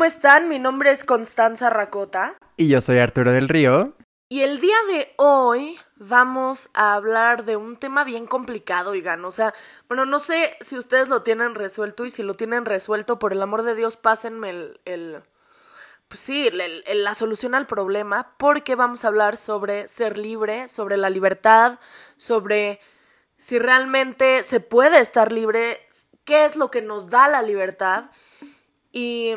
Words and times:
¿cómo 0.00 0.06
están? 0.06 0.48
Mi 0.48 0.58
nombre 0.58 0.92
es 0.92 1.04
Constanza 1.04 1.68
Racota. 1.68 2.32
Y 2.56 2.68
yo 2.68 2.80
soy 2.80 2.96
Arturo 2.96 3.32
del 3.32 3.50
Río. 3.50 3.92
Y 4.30 4.40
el 4.40 4.58
día 4.58 4.76
de 4.88 5.12
hoy 5.18 5.78
vamos 5.96 6.70
a 6.72 6.94
hablar 6.94 7.44
de 7.44 7.56
un 7.56 7.76
tema 7.76 8.04
bien 8.04 8.24
complicado, 8.24 8.92
oigan. 8.92 9.22
O 9.26 9.30
sea, 9.30 9.52
bueno, 9.88 10.06
no 10.06 10.18
sé 10.18 10.56
si 10.62 10.78
ustedes 10.78 11.10
lo 11.10 11.22
tienen 11.22 11.54
resuelto 11.54 12.06
y 12.06 12.10
si 12.10 12.22
lo 12.22 12.32
tienen 12.32 12.64
resuelto, 12.64 13.18
por 13.18 13.34
el 13.34 13.42
amor 13.42 13.62
de 13.62 13.74
Dios, 13.74 13.98
pásenme 13.98 14.48
el, 14.48 14.80
el 14.86 15.22
pues 16.08 16.18
sí, 16.18 16.48
la 16.50 17.12
solución 17.12 17.54
al 17.54 17.66
problema, 17.66 18.34
porque 18.38 18.76
vamos 18.76 19.04
a 19.04 19.08
hablar 19.08 19.36
sobre 19.36 19.86
ser 19.86 20.16
libre, 20.16 20.68
sobre 20.68 20.96
la 20.96 21.10
libertad, 21.10 21.78
sobre 22.16 22.80
si 23.36 23.58
realmente 23.58 24.44
se 24.44 24.60
puede 24.60 24.98
estar 24.98 25.30
libre, 25.30 25.86
qué 26.24 26.46
es 26.46 26.56
lo 26.56 26.70
que 26.70 26.80
nos 26.80 27.10
da 27.10 27.28
la 27.28 27.42
libertad. 27.42 28.10
Y, 28.92 29.34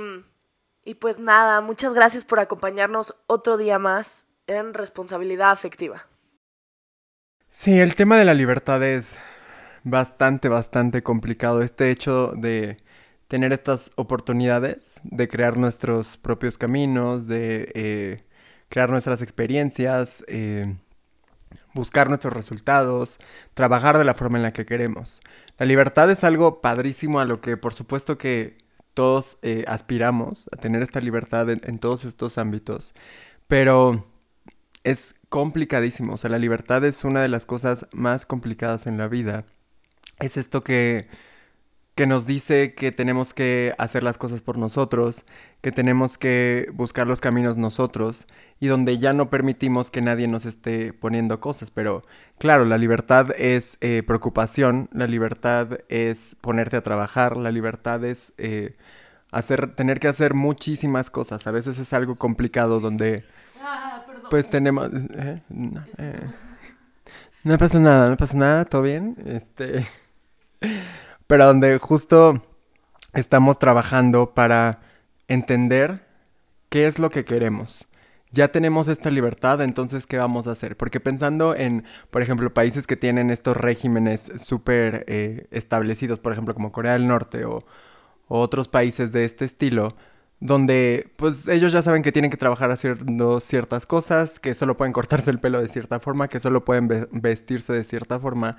y 0.85 0.95
pues 0.95 1.19
nada, 1.19 1.61
muchas 1.61 1.93
gracias 1.93 2.23
por 2.23 2.39
acompañarnos 2.39 3.15
otro 3.27 3.57
día 3.57 3.79
más 3.79 4.27
en 4.47 4.73
responsabilidad 4.73 5.51
afectiva. 5.51 6.07
Sí, 7.49 7.79
el 7.79 7.95
tema 7.95 8.17
de 8.17 8.25
la 8.25 8.33
libertad 8.33 8.83
es 8.83 9.15
bastante, 9.83 10.49
bastante 10.49 11.03
complicado. 11.03 11.61
Este 11.61 11.91
hecho 11.91 12.33
de 12.35 12.77
tener 13.27 13.53
estas 13.53 13.91
oportunidades, 13.95 14.99
de 15.03 15.27
crear 15.27 15.57
nuestros 15.57 16.17
propios 16.17 16.57
caminos, 16.57 17.27
de 17.27 17.71
eh, 17.75 18.23
crear 18.69 18.89
nuestras 18.89 19.21
experiencias, 19.21 20.23
eh, 20.27 20.75
buscar 21.73 22.09
nuestros 22.09 22.33
resultados, 22.33 23.19
trabajar 23.53 23.97
de 23.97 24.03
la 24.03 24.13
forma 24.13 24.37
en 24.37 24.43
la 24.43 24.53
que 24.53 24.65
queremos. 24.65 25.21
La 25.57 25.65
libertad 25.65 26.09
es 26.09 26.23
algo 26.23 26.61
padrísimo 26.61 27.19
a 27.19 27.25
lo 27.25 27.41
que 27.41 27.57
por 27.57 27.73
supuesto 27.73 28.17
que 28.17 28.62
todos 28.93 29.37
eh, 29.41 29.65
aspiramos, 29.67 30.47
a 30.51 30.57
tener 30.57 30.81
esta 30.81 31.01
libertad 31.01 31.49
en 31.49 31.79
todos 31.79 32.05
estos 32.05 32.37
ámbitos, 32.37 32.93
pero 33.47 34.05
es 34.83 35.15
complicadísimo. 35.29 36.13
O 36.13 36.17
sea, 36.17 36.29
la 36.29 36.39
libertad 36.39 36.83
es 36.85 37.03
una 37.03 37.21
de 37.21 37.29
las 37.29 37.45
cosas 37.45 37.87
más 37.91 38.25
complicadas 38.25 38.87
en 38.87 38.97
la 38.97 39.07
vida. 39.07 39.45
Es 40.19 40.37
esto 40.37 40.63
que, 40.63 41.07
que 41.95 42.07
nos 42.07 42.25
dice 42.25 42.73
que 42.73 42.91
tenemos 42.91 43.33
que 43.33 43.75
hacer 43.77 44.03
las 44.03 44.17
cosas 44.17 44.41
por 44.41 44.57
nosotros, 44.57 45.25
que 45.61 45.71
tenemos 45.71 46.17
que 46.17 46.67
buscar 46.73 47.07
los 47.07 47.21
caminos 47.21 47.57
nosotros 47.57 48.27
y 48.59 48.67
donde 48.67 48.97
ya 48.97 49.13
no 49.13 49.29
permitimos 49.29 49.91
que 49.91 50.01
nadie 50.01 50.27
nos 50.27 50.45
esté 50.45 50.93
poniendo 50.93 51.39
cosas. 51.39 51.69
Pero 51.69 52.01
claro, 52.39 52.65
la 52.65 52.77
libertad 52.77 53.31
es 53.37 53.77
eh, 53.81 54.01
preocupación, 54.05 54.89
la 54.91 55.05
libertad 55.05 55.79
es 55.89 56.35
ponerte 56.41 56.77
a 56.77 56.81
trabajar, 56.81 57.37
la 57.37 57.51
libertad 57.51 58.03
es 58.03 58.33
eh, 58.37 58.75
hacer, 59.31 59.75
tener 59.75 59.99
que 59.99 60.07
hacer 60.07 60.33
muchísimas 60.33 61.09
cosas. 61.09 61.45
A 61.45 61.51
veces 61.51 61.77
es 61.77 61.93
algo 61.93 62.15
complicado 62.15 62.79
donde 62.79 63.23
pues 64.29 64.49
tenemos... 64.49 64.89
Eh, 64.91 65.41
eh, 65.97 66.27
no, 67.43 67.57
pasa 67.57 67.79
nada, 67.79 68.09
no 68.09 68.17
pasa 68.17 68.37
nada, 68.37 68.65
todo 68.65 68.81
bien. 68.81 69.15
Este... 69.25 69.85
Pero 71.33 71.47
donde 71.47 71.79
justo 71.79 72.43
estamos 73.15 73.57
trabajando 73.57 74.35
para 74.35 74.81
entender 75.27 76.05
qué 76.69 76.85
es 76.85 76.99
lo 76.99 77.09
que 77.09 77.25
queremos. 77.25 77.87
Ya 78.29 78.49
tenemos 78.49 78.87
esta 78.87 79.09
libertad, 79.09 79.59
entonces, 79.61 80.05
¿qué 80.05 80.19
vamos 80.19 80.45
a 80.45 80.51
hacer? 80.51 80.77
Porque 80.77 80.99
pensando 80.99 81.55
en, 81.55 81.85
por 82.11 82.21
ejemplo, 82.21 82.53
países 82.53 82.85
que 82.85 82.97
tienen 82.97 83.31
estos 83.31 83.57
regímenes 83.57 84.31
súper 84.37 85.05
eh, 85.07 85.47
establecidos, 85.49 86.19
por 86.19 86.33
ejemplo, 86.33 86.53
como 86.53 86.71
Corea 86.71 86.93
del 86.93 87.07
Norte 87.07 87.45
o 87.45 87.65
otros 88.27 88.67
países 88.67 89.11
de 89.11 89.25
este 89.25 89.43
estilo, 89.43 89.95
donde 90.39 91.13
pues 91.15 91.47
ellos 91.47 91.71
ya 91.71 91.81
saben 91.81 92.03
que 92.03 92.11
tienen 92.11 92.29
que 92.29 92.37
trabajar 92.37 92.69
haciendo 92.69 93.39
ciertas 93.39 93.87
cosas, 93.87 94.39
que 94.39 94.53
solo 94.53 94.77
pueden 94.77 94.93
cortarse 94.93 95.31
el 95.31 95.39
pelo 95.39 95.61
de 95.61 95.67
cierta 95.67 95.99
forma, 95.99 96.27
que 96.27 96.39
solo 96.39 96.63
pueden 96.63 97.07
vestirse 97.11 97.73
de 97.73 97.85
cierta 97.85 98.19
forma, 98.19 98.57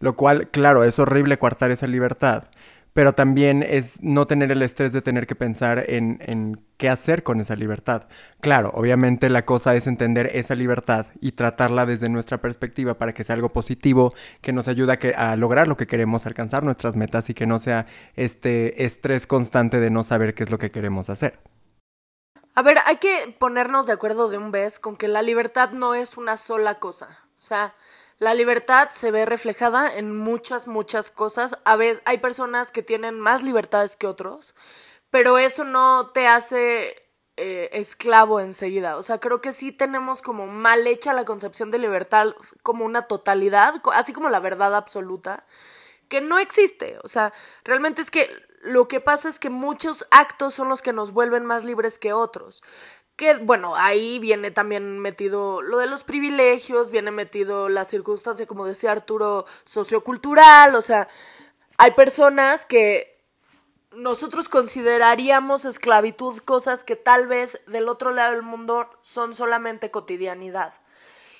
lo 0.00 0.16
cual, 0.16 0.48
claro, 0.50 0.84
es 0.84 0.98
horrible 0.98 1.38
coartar 1.38 1.70
esa 1.70 1.86
libertad 1.86 2.44
pero 2.92 3.14
también 3.14 3.62
es 3.62 4.02
no 4.02 4.26
tener 4.26 4.50
el 4.50 4.62
estrés 4.62 4.92
de 4.92 5.02
tener 5.02 5.26
que 5.26 5.36
pensar 5.36 5.84
en, 5.88 6.18
en, 6.26 6.64
qué 6.76 6.88
hacer 6.88 7.22
con 7.22 7.40
esa 7.40 7.54
libertad. 7.56 8.08
Claro, 8.40 8.70
obviamente 8.74 9.30
la 9.30 9.44
cosa 9.44 9.74
es 9.74 9.86
entender 9.86 10.30
esa 10.34 10.54
libertad 10.54 11.06
y 11.20 11.32
tratarla 11.32 11.86
desde 11.86 12.08
nuestra 12.08 12.40
perspectiva 12.40 12.94
para 12.94 13.12
que 13.12 13.22
sea 13.22 13.34
algo 13.34 13.50
positivo, 13.50 14.14
que 14.40 14.52
nos 14.52 14.66
ayude 14.66 14.98
a, 15.14 15.32
a 15.32 15.36
lograr 15.36 15.68
lo 15.68 15.76
que 15.76 15.86
queremos, 15.86 16.26
alcanzar 16.26 16.64
nuestras 16.64 16.96
metas 16.96 17.30
y 17.30 17.34
que 17.34 17.46
no 17.46 17.58
sea 17.58 17.86
este 18.16 18.84
estrés 18.84 19.26
constante 19.26 19.78
de 19.78 19.90
no 19.90 20.02
saber 20.02 20.34
qué 20.34 20.42
es 20.42 20.50
lo 20.50 20.58
que 20.58 20.70
queremos 20.70 21.10
hacer. 21.10 21.38
A 22.54 22.62
ver, 22.62 22.78
hay 22.86 22.96
que 22.96 23.36
ponernos 23.38 23.86
de 23.86 23.92
acuerdo 23.92 24.28
de 24.28 24.38
un 24.38 24.50
vez 24.50 24.80
con 24.80 24.96
que 24.96 25.06
la 25.06 25.22
libertad 25.22 25.70
no 25.70 25.94
es 25.94 26.16
una 26.16 26.36
sola 26.36 26.78
cosa. 26.78 27.08
O 27.38 27.42
sea, 27.42 27.74
la 28.20 28.34
libertad 28.34 28.90
se 28.90 29.10
ve 29.10 29.24
reflejada 29.24 29.92
en 29.92 30.14
muchas, 30.14 30.68
muchas 30.68 31.10
cosas. 31.10 31.58
A 31.64 31.76
veces 31.76 32.02
hay 32.04 32.18
personas 32.18 32.70
que 32.70 32.82
tienen 32.82 33.18
más 33.18 33.42
libertades 33.42 33.96
que 33.96 34.06
otros, 34.06 34.54
pero 35.08 35.38
eso 35.38 35.64
no 35.64 36.10
te 36.10 36.26
hace 36.26 36.94
eh, 37.38 37.70
esclavo 37.72 38.38
enseguida. 38.38 38.98
O 38.98 39.02
sea, 39.02 39.18
creo 39.18 39.40
que 39.40 39.52
sí 39.52 39.72
tenemos 39.72 40.20
como 40.20 40.46
mal 40.46 40.86
hecha 40.86 41.14
la 41.14 41.24
concepción 41.24 41.70
de 41.70 41.78
libertad 41.78 42.34
como 42.62 42.84
una 42.84 43.02
totalidad, 43.08 43.80
así 43.94 44.12
como 44.12 44.28
la 44.28 44.40
verdad 44.40 44.74
absoluta, 44.74 45.46
que 46.08 46.20
no 46.20 46.38
existe. 46.38 46.98
O 47.02 47.08
sea, 47.08 47.32
realmente 47.64 48.02
es 48.02 48.10
que 48.10 48.30
lo 48.60 48.86
que 48.86 49.00
pasa 49.00 49.30
es 49.30 49.40
que 49.40 49.48
muchos 49.48 50.06
actos 50.10 50.52
son 50.52 50.68
los 50.68 50.82
que 50.82 50.92
nos 50.92 51.12
vuelven 51.12 51.46
más 51.46 51.64
libres 51.64 51.98
que 51.98 52.12
otros 52.12 52.62
que 53.20 53.34
bueno, 53.34 53.76
ahí 53.76 54.18
viene 54.18 54.50
también 54.50 54.98
metido 54.98 55.60
lo 55.60 55.76
de 55.76 55.86
los 55.86 56.04
privilegios, 56.04 56.90
viene 56.90 57.10
metido 57.10 57.68
la 57.68 57.84
circunstancia, 57.84 58.46
como 58.46 58.64
decía 58.64 58.92
Arturo, 58.92 59.44
sociocultural, 59.66 60.74
o 60.74 60.80
sea, 60.80 61.06
hay 61.76 61.90
personas 61.90 62.64
que 62.64 63.22
nosotros 63.92 64.48
consideraríamos 64.48 65.66
esclavitud 65.66 66.38
cosas 66.38 66.82
que 66.82 66.96
tal 66.96 67.26
vez 67.26 67.60
del 67.66 67.90
otro 67.90 68.10
lado 68.10 68.32
del 68.32 68.42
mundo 68.42 68.88
son 69.02 69.34
solamente 69.34 69.90
cotidianidad. 69.90 70.72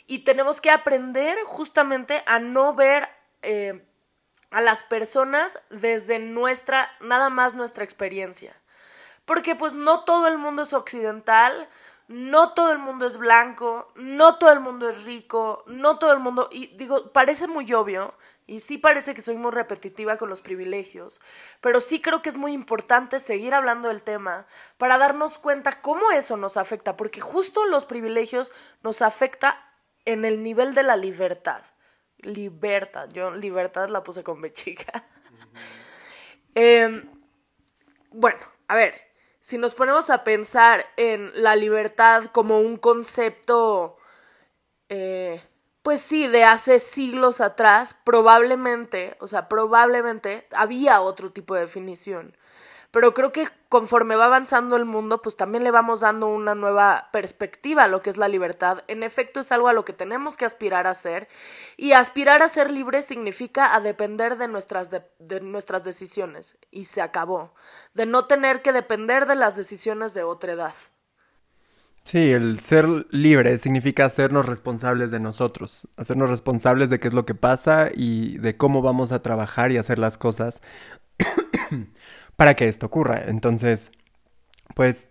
Y 0.06 0.18
tenemos 0.18 0.60
que 0.60 0.70
aprender 0.70 1.38
justamente 1.46 2.22
a 2.26 2.40
no 2.40 2.74
ver 2.74 3.08
eh, 3.40 3.86
a 4.50 4.60
las 4.60 4.82
personas 4.82 5.62
desde 5.70 6.18
nuestra, 6.18 6.90
nada 7.00 7.30
más 7.30 7.54
nuestra 7.54 7.84
experiencia 7.84 8.54
porque 9.30 9.54
pues 9.54 9.74
no 9.74 10.00
todo 10.00 10.26
el 10.26 10.38
mundo 10.38 10.62
es 10.62 10.72
occidental, 10.72 11.68
no 12.08 12.52
todo 12.52 12.72
el 12.72 12.80
mundo 12.80 13.06
es 13.06 13.16
blanco, 13.16 13.92
no 13.94 14.38
todo 14.38 14.50
el 14.50 14.58
mundo 14.58 14.88
es 14.88 15.04
rico, 15.04 15.62
no 15.68 16.00
todo 16.00 16.12
el 16.12 16.18
mundo, 16.18 16.48
y 16.50 16.66
digo, 16.76 17.12
parece 17.12 17.46
muy 17.46 17.72
obvio, 17.72 18.12
y 18.48 18.58
sí 18.58 18.76
parece 18.76 19.14
que 19.14 19.20
soy 19.20 19.36
muy 19.36 19.52
repetitiva 19.52 20.16
con 20.16 20.30
los 20.30 20.40
privilegios, 20.40 21.20
pero 21.60 21.78
sí 21.78 22.00
creo 22.00 22.22
que 22.22 22.28
es 22.28 22.38
muy 22.38 22.50
importante 22.50 23.20
seguir 23.20 23.54
hablando 23.54 23.86
del 23.86 24.02
tema 24.02 24.46
para 24.78 24.98
darnos 24.98 25.38
cuenta 25.38 25.80
cómo 25.80 26.10
eso 26.10 26.36
nos 26.36 26.56
afecta, 26.56 26.96
porque 26.96 27.20
justo 27.20 27.66
los 27.66 27.84
privilegios 27.84 28.50
nos 28.82 29.00
afecta 29.00 29.64
en 30.06 30.24
el 30.24 30.42
nivel 30.42 30.74
de 30.74 30.82
la 30.82 30.96
libertad. 30.96 31.62
Libertad, 32.18 33.08
yo 33.12 33.30
libertad 33.30 33.90
la 33.90 34.02
puse 34.02 34.24
con 34.24 34.40
B 34.40 34.52
chica. 34.52 34.92
Em, 36.56 37.08
bueno, 38.10 38.40
a 38.66 38.74
ver, 38.74 39.09
si 39.40 39.58
nos 39.58 39.74
ponemos 39.74 40.10
a 40.10 40.22
pensar 40.22 40.86
en 40.96 41.32
la 41.34 41.56
libertad 41.56 42.26
como 42.26 42.60
un 42.60 42.76
concepto, 42.76 43.96
eh, 44.88 45.40
pues 45.82 46.02
sí, 46.02 46.28
de 46.28 46.44
hace 46.44 46.78
siglos 46.78 47.40
atrás, 47.40 47.96
probablemente, 48.04 49.16
o 49.18 49.26
sea, 49.26 49.48
probablemente 49.48 50.46
había 50.52 51.00
otro 51.00 51.32
tipo 51.32 51.54
de 51.54 51.62
definición 51.62 52.36
pero 52.90 53.14
creo 53.14 53.30
que 53.30 53.46
conforme 53.68 54.16
va 54.16 54.24
avanzando 54.24 54.76
el 54.76 54.84
mundo, 54.84 55.22
pues 55.22 55.36
también 55.36 55.62
le 55.62 55.70
vamos 55.70 56.00
dando 56.00 56.26
una 56.26 56.56
nueva 56.56 57.08
perspectiva 57.12 57.84
a 57.84 57.88
lo 57.88 58.02
que 58.02 58.10
es 58.10 58.16
la 58.16 58.26
libertad. 58.26 58.82
En 58.88 59.04
efecto, 59.04 59.40
es 59.40 59.52
algo 59.52 59.68
a 59.68 59.72
lo 59.72 59.84
que 59.84 59.92
tenemos 59.92 60.36
que 60.36 60.44
aspirar 60.44 60.88
a 60.88 60.94
ser, 60.94 61.28
y 61.76 61.92
aspirar 61.92 62.42
a 62.42 62.48
ser 62.48 62.70
libre 62.70 63.02
significa 63.02 63.74
a 63.74 63.80
depender 63.80 64.38
de 64.38 64.48
nuestras, 64.48 64.90
de, 64.90 65.40
nuestras 65.40 65.84
decisiones, 65.84 66.58
y 66.72 66.86
se 66.86 67.00
acabó, 67.00 67.54
de 67.94 68.06
no 68.06 68.26
tener 68.26 68.60
que 68.60 68.72
depender 68.72 69.26
de 69.26 69.36
las 69.36 69.56
decisiones 69.56 70.12
de 70.12 70.24
otra 70.24 70.52
edad. 70.52 70.74
Sí, 72.02 72.32
el 72.32 72.58
ser 72.60 72.88
libre 73.10 73.56
significa 73.58 74.06
hacernos 74.06 74.46
responsables 74.46 75.12
de 75.12 75.20
nosotros, 75.20 75.86
hacernos 75.96 76.30
responsables 76.30 76.90
de 76.90 76.98
qué 76.98 77.08
es 77.08 77.14
lo 77.14 77.26
que 77.26 77.34
pasa 77.36 77.90
y 77.94 78.38
de 78.38 78.56
cómo 78.56 78.82
vamos 78.82 79.12
a 79.12 79.22
trabajar 79.22 79.70
y 79.70 79.76
hacer 79.76 79.98
las 79.98 80.18
cosas 80.18 80.60
para 82.40 82.54
que 82.54 82.68
esto 82.68 82.86
ocurra. 82.86 83.24
Entonces, 83.26 83.90
pues 84.74 85.10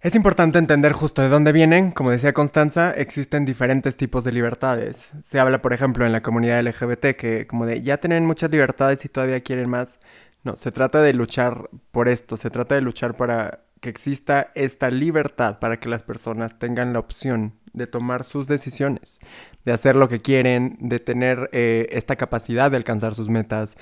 es 0.00 0.14
importante 0.14 0.60
entender 0.60 0.92
justo 0.92 1.22
de 1.22 1.28
dónde 1.28 1.50
vienen. 1.50 1.90
Como 1.90 2.12
decía 2.12 2.32
Constanza, 2.32 2.92
existen 2.92 3.44
diferentes 3.44 3.96
tipos 3.96 4.22
de 4.22 4.30
libertades. 4.30 5.10
Se 5.24 5.40
habla, 5.40 5.60
por 5.60 5.72
ejemplo, 5.72 6.06
en 6.06 6.12
la 6.12 6.22
comunidad 6.22 6.62
LGBT 6.62 7.16
que 7.16 7.48
como 7.48 7.66
de 7.66 7.82
ya 7.82 7.96
tienen 7.96 8.26
muchas 8.26 8.48
libertades 8.48 9.04
y 9.04 9.08
todavía 9.08 9.40
quieren 9.40 9.68
más. 9.68 9.98
No, 10.44 10.54
se 10.54 10.70
trata 10.70 11.02
de 11.02 11.14
luchar 11.14 11.68
por 11.90 12.06
esto, 12.06 12.36
se 12.36 12.48
trata 12.48 12.76
de 12.76 12.82
luchar 12.82 13.16
para 13.16 13.64
que 13.80 13.88
exista 13.88 14.52
esta 14.54 14.88
libertad 14.88 15.58
para 15.58 15.80
que 15.80 15.88
las 15.88 16.04
personas 16.04 16.60
tengan 16.60 16.92
la 16.92 17.00
opción 17.00 17.54
de 17.72 17.88
tomar 17.88 18.24
sus 18.24 18.46
decisiones, 18.46 19.18
de 19.64 19.72
hacer 19.72 19.96
lo 19.96 20.08
que 20.08 20.20
quieren, 20.20 20.76
de 20.78 21.00
tener 21.00 21.50
eh, 21.50 21.88
esta 21.90 22.14
capacidad 22.14 22.70
de 22.70 22.76
alcanzar 22.76 23.16
sus 23.16 23.28
metas, 23.28 23.76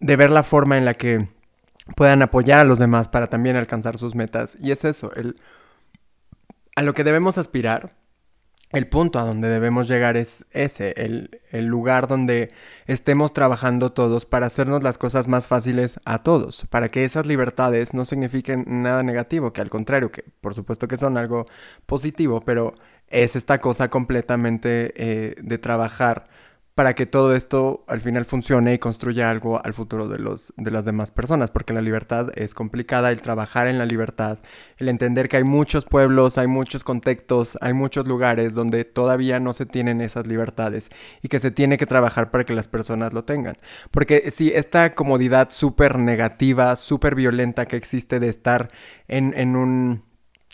de 0.00 0.16
ver 0.16 0.30
la 0.30 0.42
forma 0.42 0.78
en 0.78 0.84
la 0.84 0.94
que 0.94 1.28
puedan 1.96 2.22
apoyar 2.22 2.60
a 2.60 2.64
los 2.64 2.78
demás 2.78 3.08
para 3.08 3.28
también 3.28 3.56
alcanzar 3.56 3.98
sus 3.98 4.14
metas. 4.14 4.56
Y 4.58 4.72
es 4.72 4.84
eso, 4.84 5.12
el, 5.14 5.36
a 6.76 6.82
lo 6.82 6.94
que 6.94 7.04
debemos 7.04 7.38
aspirar 7.38 8.00
el 8.72 8.86
punto 8.86 9.18
a 9.18 9.24
donde 9.24 9.48
debemos 9.48 9.88
llegar 9.88 10.16
es 10.16 10.46
ese, 10.52 10.94
el, 10.96 11.40
el, 11.50 11.66
lugar 11.66 12.06
donde 12.06 12.52
estemos 12.86 13.32
trabajando 13.32 13.92
todos 13.92 14.26
para 14.26 14.46
hacernos 14.46 14.84
las 14.84 14.96
cosas 14.96 15.26
más 15.26 15.48
fáciles 15.48 15.98
a 16.04 16.22
todos, 16.22 16.66
para 16.70 16.88
que 16.88 17.04
esas 17.04 17.26
libertades 17.26 17.94
no 17.94 18.04
signifiquen 18.04 18.64
nada 18.68 19.02
negativo, 19.02 19.52
que 19.52 19.60
al 19.60 19.70
contrario, 19.70 20.12
que 20.12 20.24
por 20.40 20.54
supuesto 20.54 20.86
que 20.86 20.96
son 20.96 21.18
algo 21.18 21.46
positivo, 21.86 22.42
pero 22.42 22.74
es 23.08 23.34
esta 23.34 23.60
cosa 23.60 23.90
completamente 23.90 24.92
eh, 24.94 25.34
de 25.42 25.58
trabajar 25.58 26.28
para 26.80 26.94
que 26.94 27.04
todo 27.04 27.36
esto 27.36 27.84
al 27.88 28.00
final 28.00 28.24
funcione 28.24 28.72
y 28.72 28.78
construya 28.78 29.28
algo 29.28 29.62
al 29.62 29.74
futuro 29.74 30.08
de, 30.08 30.18
los, 30.18 30.54
de 30.56 30.70
las 30.70 30.86
demás 30.86 31.10
personas, 31.10 31.50
porque 31.50 31.74
la 31.74 31.82
libertad 31.82 32.30
es 32.36 32.54
complicada, 32.54 33.10
el 33.10 33.20
trabajar 33.20 33.68
en 33.68 33.76
la 33.76 33.84
libertad, 33.84 34.38
el 34.78 34.88
entender 34.88 35.28
que 35.28 35.36
hay 35.36 35.44
muchos 35.44 35.84
pueblos, 35.84 36.38
hay 36.38 36.46
muchos 36.46 36.82
contextos, 36.82 37.58
hay 37.60 37.74
muchos 37.74 38.08
lugares 38.08 38.54
donde 38.54 38.86
todavía 38.86 39.40
no 39.40 39.52
se 39.52 39.66
tienen 39.66 40.00
esas 40.00 40.26
libertades 40.26 40.88
y 41.20 41.28
que 41.28 41.38
se 41.38 41.50
tiene 41.50 41.76
que 41.76 41.84
trabajar 41.84 42.30
para 42.30 42.44
que 42.44 42.54
las 42.54 42.66
personas 42.66 43.12
lo 43.12 43.24
tengan. 43.24 43.58
Porque 43.90 44.30
si 44.30 44.48
esta 44.48 44.94
comodidad 44.94 45.50
súper 45.50 45.98
negativa, 45.98 46.74
súper 46.76 47.14
violenta 47.14 47.66
que 47.66 47.76
existe 47.76 48.20
de 48.20 48.30
estar 48.30 48.70
en, 49.06 49.34
en 49.36 49.54
un 49.54 50.08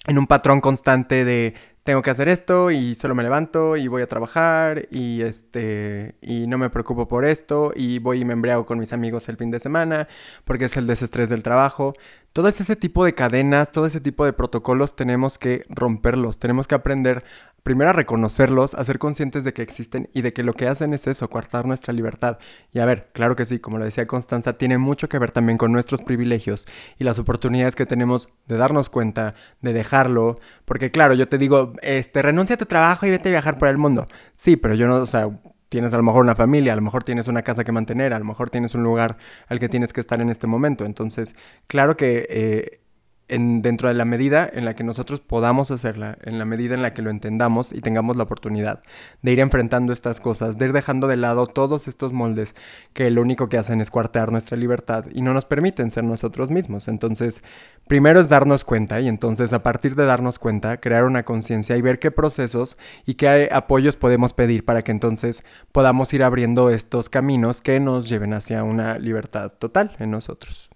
en 0.08 0.18
un 0.18 0.26
patrón 0.26 0.60
constante 0.60 1.24
de 1.24 1.54
tengo 1.86 2.02
que 2.02 2.10
hacer 2.10 2.28
esto 2.28 2.72
y 2.72 2.96
solo 2.96 3.14
me 3.14 3.22
levanto 3.22 3.76
y 3.76 3.86
voy 3.86 4.02
a 4.02 4.08
trabajar 4.08 4.88
y 4.90 5.22
este 5.22 6.16
y 6.20 6.48
no 6.48 6.58
me 6.58 6.68
preocupo 6.68 7.06
por 7.06 7.24
esto 7.24 7.72
y 7.76 8.00
voy 8.00 8.22
y 8.22 8.24
me 8.24 8.32
embriago 8.32 8.66
con 8.66 8.80
mis 8.80 8.92
amigos 8.92 9.28
el 9.28 9.36
fin 9.36 9.52
de 9.52 9.60
semana 9.60 10.08
porque 10.44 10.64
es 10.64 10.76
el 10.76 10.88
desestrés 10.88 11.28
del 11.28 11.44
trabajo. 11.44 11.94
Todo 12.36 12.48
ese 12.48 12.76
tipo 12.76 13.02
de 13.02 13.14
cadenas, 13.14 13.70
todo 13.70 13.86
ese 13.86 13.98
tipo 13.98 14.26
de 14.26 14.34
protocolos 14.34 14.94
tenemos 14.94 15.38
que 15.38 15.64
romperlos, 15.70 16.38
tenemos 16.38 16.66
que 16.66 16.74
aprender 16.74 17.24
primero 17.62 17.88
a 17.88 17.92
reconocerlos, 17.94 18.74
a 18.74 18.84
ser 18.84 18.98
conscientes 18.98 19.42
de 19.42 19.54
que 19.54 19.62
existen 19.62 20.10
y 20.12 20.20
de 20.20 20.34
que 20.34 20.42
lo 20.42 20.52
que 20.52 20.68
hacen 20.68 20.92
es 20.92 21.06
eso, 21.06 21.30
coartar 21.30 21.64
nuestra 21.64 21.94
libertad. 21.94 22.36
Y 22.74 22.80
a 22.80 22.84
ver, 22.84 23.08
claro 23.14 23.36
que 23.36 23.46
sí, 23.46 23.58
como 23.58 23.78
lo 23.78 23.86
decía 23.86 24.04
Constanza, 24.04 24.58
tiene 24.58 24.76
mucho 24.76 25.08
que 25.08 25.18
ver 25.18 25.30
también 25.30 25.56
con 25.56 25.72
nuestros 25.72 26.02
privilegios 26.02 26.68
y 26.98 27.04
las 27.04 27.18
oportunidades 27.18 27.74
que 27.74 27.86
tenemos 27.86 28.28
de 28.46 28.58
darnos 28.58 28.90
cuenta, 28.90 29.34
de 29.62 29.72
dejarlo, 29.72 30.38
porque 30.66 30.90
claro, 30.90 31.14
yo 31.14 31.28
te 31.28 31.38
digo, 31.38 31.72
este, 31.80 32.20
renuncia 32.20 32.56
a 32.56 32.58
tu 32.58 32.66
trabajo 32.66 33.06
y 33.06 33.12
vete 33.12 33.30
a 33.30 33.32
viajar 33.32 33.56
por 33.56 33.68
el 33.68 33.78
mundo. 33.78 34.04
Sí, 34.34 34.56
pero 34.56 34.74
yo 34.74 34.86
no, 34.86 34.96
o 34.96 35.06
sea, 35.06 35.30
tienes 35.76 35.92
a 35.92 35.98
lo 35.98 36.02
mejor 36.02 36.22
una 36.22 36.34
familia, 36.34 36.72
a 36.72 36.76
lo 36.76 36.80
mejor 36.80 37.04
tienes 37.04 37.28
una 37.28 37.42
casa 37.42 37.62
que 37.62 37.70
mantener, 37.70 38.14
a 38.14 38.18
lo 38.18 38.24
mejor 38.24 38.48
tienes 38.48 38.74
un 38.74 38.82
lugar 38.82 39.18
al 39.46 39.60
que 39.60 39.68
tienes 39.68 39.92
que 39.92 40.00
estar 40.00 40.22
en 40.22 40.30
este 40.30 40.46
momento. 40.46 40.86
Entonces, 40.86 41.34
claro 41.66 41.98
que 41.98 42.26
eh, 42.30 42.80
en, 43.28 43.62
dentro 43.62 43.88
de 43.88 43.94
la 43.94 44.04
medida 44.04 44.48
en 44.52 44.64
la 44.64 44.74
que 44.74 44.84
nosotros 44.84 45.20
podamos 45.20 45.70
hacerla, 45.70 46.18
en 46.22 46.38
la 46.38 46.44
medida 46.44 46.74
en 46.74 46.82
la 46.82 46.94
que 46.94 47.02
lo 47.02 47.10
entendamos 47.10 47.72
y 47.72 47.80
tengamos 47.80 48.16
la 48.16 48.22
oportunidad 48.22 48.80
de 49.22 49.32
ir 49.32 49.40
enfrentando 49.40 49.92
estas 49.92 50.20
cosas, 50.20 50.58
de 50.58 50.66
ir 50.66 50.72
dejando 50.72 51.08
de 51.08 51.16
lado 51.16 51.46
todos 51.46 51.88
estos 51.88 52.12
moldes 52.12 52.54
que 52.92 53.10
lo 53.10 53.22
único 53.22 53.48
que 53.48 53.58
hacen 53.58 53.80
es 53.80 53.90
cuartear 53.90 54.32
nuestra 54.32 54.56
libertad 54.56 55.06
y 55.12 55.22
no 55.22 55.34
nos 55.34 55.44
permiten 55.44 55.90
ser 55.90 56.04
nosotros 56.04 56.50
mismos. 56.50 56.88
Entonces, 56.88 57.42
primero 57.86 58.20
es 58.20 58.28
darnos 58.28 58.64
cuenta 58.64 59.00
y 59.00 59.08
entonces 59.08 59.52
a 59.52 59.62
partir 59.62 59.96
de 59.96 60.04
darnos 60.04 60.38
cuenta, 60.38 60.78
crear 60.78 61.04
una 61.04 61.24
conciencia 61.24 61.76
y 61.76 61.82
ver 61.82 61.98
qué 61.98 62.10
procesos 62.10 62.76
y 63.04 63.14
qué 63.14 63.48
apoyos 63.52 63.96
podemos 63.96 64.32
pedir 64.32 64.64
para 64.64 64.82
que 64.82 64.92
entonces 64.92 65.44
podamos 65.72 66.12
ir 66.14 66.22
abriendo 66.22 66.70
estos 66.70 67.08
caminos 67.08 67.60
que 67.60 67.80
nos 67.80 68.08
lleven 68.08 68.34
hacia 68.34 68.62
una 68.62 68.98
libertad 68.98 69.52
total 69.52 69.96
en 69.98 70.10
nosotros. 70.10 70.70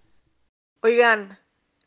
Oigan, 0.82 1.39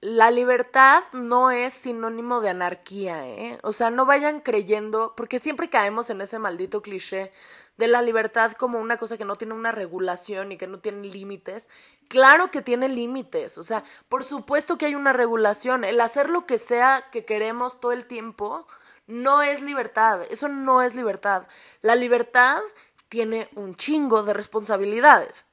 la 0.04 0.32
libertad 0.32 1.02
no 1.14 1.50
es 1.50 1.72
sinónimo 1.72 2.42
de 2.42 2.50
anarquía, 2.50 3.26
¿eh? 3.26 3.58
O 3.64 3.72
sea, 3.72 3.90
no 3.90 4.06
vayan 4.06 4.42
creyendo, 4.42 5.14
porque 5.16 5.40
siempre 5.40 5.70
caemos 5.70 6.10
en 6.10 6.20
ese 6.20 6.40
maldito 6.40 6.82
cliché 6.82 7.32
de 7.78 7.88
la 7.88 8.02
libertad 8.02 8.52
como 8.52 8.82
una 8.82 8.98
cosa 8.98 9.18
que 9.18 9.24
no 9.24 9.38
tiene 9.38 9.54
una 9.54 9.72
regulación 9.72 10.52
y 10.52 10.58
que 10.58 10.68
no 10.68 10.80
tiene 10.80 11.08
límites. 11.08 11.70
Claro 12.10 12.52
que 12.52 12.62
tiene 12.62 12.90
límites, 12.90 13.58
o 13.58 13.64
sea, 13.64 13.82
por 14.10 14.26
supuesto 14.26 14.78
que 14.78 14.88
hay 14.88 14.96
una 14.96 15.14
regulación. 15.14 15.86
El 15.86 16.02
hacer 16.02 16.30
lo 16.30 16.46
que 16.46 16.58
sea 16.58 17.06
que 17.10 17.24
queremos 17.24 17.80
todo 17.80 17.94
el 17.94 18.06
tiempo 18.06 18.68
no 19.08 19.42
es 19.42 19.62
libertad, 19.62 20.24
eso 20.30 20.50
no 20.50 20.82
es 20.82 20.96
libertad. 20.96 21.48
La 21.80 21.96
libertad 21.96 22.60
tiene 23.08 23.48
un 23.56 23.74
chingo 23.76 24.24
de 24.24 24.34
responsabilidades. 24.34 25.46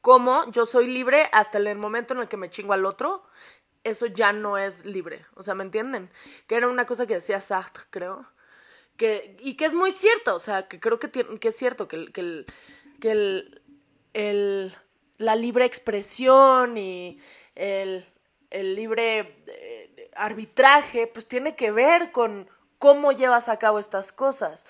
Como 0.00 0.50
yo 0.50 0.64
soy 0.64 0.86
libre 0.86 1.28
hasta 1.30 1.58
el 1.58 1.76
momento 1.76 2.14
en 2.14 2.20
el 2.20 2.28
que 2.28 2.38
me 2.38 2.48
chingo 2.48 2.72
al 2.72 2.86
otro, 2.86 3.22
eso 3.84 4.06
ya 4.06 4.32
no 4.32 4.58
es 4.58 4.84
libre. 4.84 5.24
O 5.34 5.42
sea, 5.42 5.54
¿me 5.54 5.64
entienden? 5.64 6.10
Que 6.46 6.56
era 6.56 6.68
una 6.68 6.86
cosa 6.86 7.06
que 7.06 7.14
decía 7.14 7.40
Sartre, 7.40 7.84
creo. 7.90 8.30
Que, 8.96 9.36
y 9.40 9.54
que 9.54 9.64
es 9.64 9.74
muy 9.74 9.92
cierto, 9.92 10.34
o 10.34 10.38
sea, 10.38 10.68
que 10.68 10.78
creo 10.78 10.98
que, 10.98 11.10
que 11.10 11.48
es 11.48 11.56
cierto 11.56 11.88
que, 11.88 12.12
que, 12.12 12.44
el, 14.12 14.76
la 15.16 15.36
libre 15.36 15.64
expresión 15.64 16.76
y 16.76 17.18
el, 17.54 18.04
el 18.50 18.74
libre 18.74 19.42
eh, 19.46 20.10
arbitraje, 20.14 21.06
pues 21.06 21.26
tiene 21.26 21.56
que 21.56 21.70
ver 21.70 22.12
con 22.12 22.50
cómo 22.78 23.12
llevas 23.12 23.48
a 23.48 23.58
cabo 23.58 23.78
estas 23.78 24.12
cosas. 24.12 24.66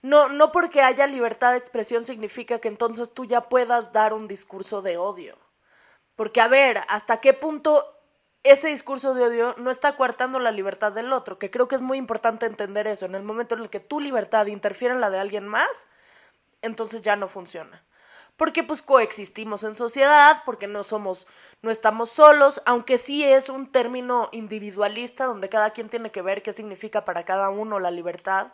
No, 0.00 0.28
no 0.28 0.52
porque 0.52 0.80
haya 0.80 1.06
libertad 1.06 1.52
de 1.52 1.58
expresión 1.58 2.06
significa 2.06 2.58
que 2.60 2.68
entonces 2.68 3.12
tú 3.12 3.24
ya 3.24 3.42
puedas 3.42 3.92
dar 3.92 4.14
un 4.14 4.28
discurso 4.28 4.82
de 4.82 4.96
odio. 4.96 5.38
Porque, 6.16 6.40
a 6.40 6.48
ver, 6.48 6.80
¿hasta 6.88 7.20
qué 7.20 7.32
punto 7.32 7.93
ese 8.44 8.68
discurso 8.68 9.14
de 9.14 9.24
odio 9.24 9.54
no 9.56 9.70
está 9.70 9.96
coartando 9.96 10.38
la 10.38 10.52
libertad 10.52 10.92
del 10.92 11.12
otro, 11.12 11.38
que 11.38 11.50
creo 11.50 11.66
que 11.66 11.74
es 11.74 11.82
muy 11.82 11.96
importante 11.96 12.44
entender 12.44 12.86
eso. 12.86 13.06
En 13.06 13.14
el 13.14 13.22
momento 13.22 13.54
en 13.54 13.62
el 13.62 13.70
que 13.70 13.80
tu 13.80 14.00
libertad 14.00 14.46
interfiere 14.46 14.94
en 14.94 15.00
la 15.00 15.08
de 15.08 15.18
alguien 15.18 15.48
más, 15.48 15.88
entonces 16.60 17.00
ya 17.00 17.16
no 17.16 17.26
funciona. 17.26 17.82
Porque 18.36 18.62
pues 18.62 18.82
coexistimos 18.82 19.64
en 19.64 19.74
sociedad, 19.74 20.42
porque 20.44 20.66
no 20.66 20.82
somos, 20.82 21.26
no 21.62 21.70
estamos 21.70 22.10
solos, 22.10 22.62
aunque 22.66 22.98
sí 22.98 23.24
es 23.24 23.48
un 23.48 23.72
término 23.72 24.28
individualista 24.32 25.24
donde 25.24 25.48
cada 25.48 25.70
quien 25.70 25.88
tiene 25.88 26.10
que 26.10 26.20
ver 26.20 26.42
qué 26.42 26.52
significa 26.52 27.04
para 27.04 27.24
cada 27.24 27.48
uno 27.48 27.80
la 27.80 27.90
libertad. 27.90 28.48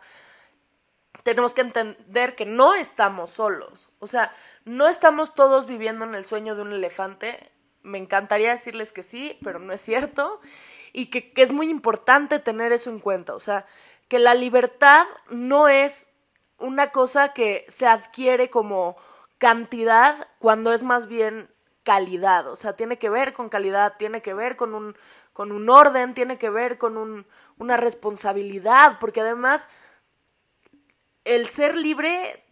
Tenemos 1.23 1.53
que 1.53 1.61
entender 1.61 2.35
que 2.35 2.45
no 2.45 2.73
estamos 2.75 3.31
solos. 3.31 3.89
O 3.99 4.07
sea, 4.07 4.31
no 4.63 4.87
estamos 4.87 5.33
todos 5.33 5.65
viviendo 5.65 6.05
en 6.05 6.15
el 6.15 6.23
sueño 6.23 6.55
de 6.55 6.61
un 6.61 6.71
elefante 6.71 7.51
me 7.83 7.97
encantaría 7.97 8.51
decirles 8.51 8.91
que 8.93 9.03
sí, 9.03 9.37
pero 9.43 9.59
no 9.59 9.73
es 9.73 9.81
cierto. 9.81 10.39
Y 10.93 11.07
que, 11.07 11.31
es 11.35 11.51
muy 11.51 11.69
importante 11.69 12.39
tener 12.39 12.71
eso 12.71 12.89
en 12.89 12.99
cuenta. 12.99 13.33
O 13.33 13.39
sea, 13.39 13.65
que 14.07 14.19
la 14.19 14.33
libertad 14.33 15.05
no 15.29 15.67
es 15.67 16.07
una 16.57 16.91
cosa 16.91 17.33
que 17.33 17.65
se 17.67 17.87
adquiere 17.87 18.49
como 18.49 18.95
cantidad 19.37 20.27
cuando 20.39 20.73
es 20.73 20.83
más 20.83 21.07
bien 21.07 21.49
calidad. 21.83 22.47
O 22.47 22.55
sea, 22.55 22.75
tiene 22.75 22.97
que 22.99 23.09
ver 23.09 23.33
con 23.33 23.49
calidad, 23.49 23.95
tiene 23.97 24.21
que 24.21 24.33
ver 24.33 24.55
con 24.55 24.75
un, 24.75 24.95
con 25.33 25.51
un 25.51 25.69
orden, 25.69 26.13
tiene 26.13 26.37
que 26.37 26.49
ver 26.49 26.77
con 26.77 26.97
un, 26.97 27.25
una 27.57 27.77
responsabilidad, 27.77 28.97
porque 28.99 29.21
además 29.21 29.69
el 31.23 31.47
ser 31.47 31.75
libre 31.75 32.43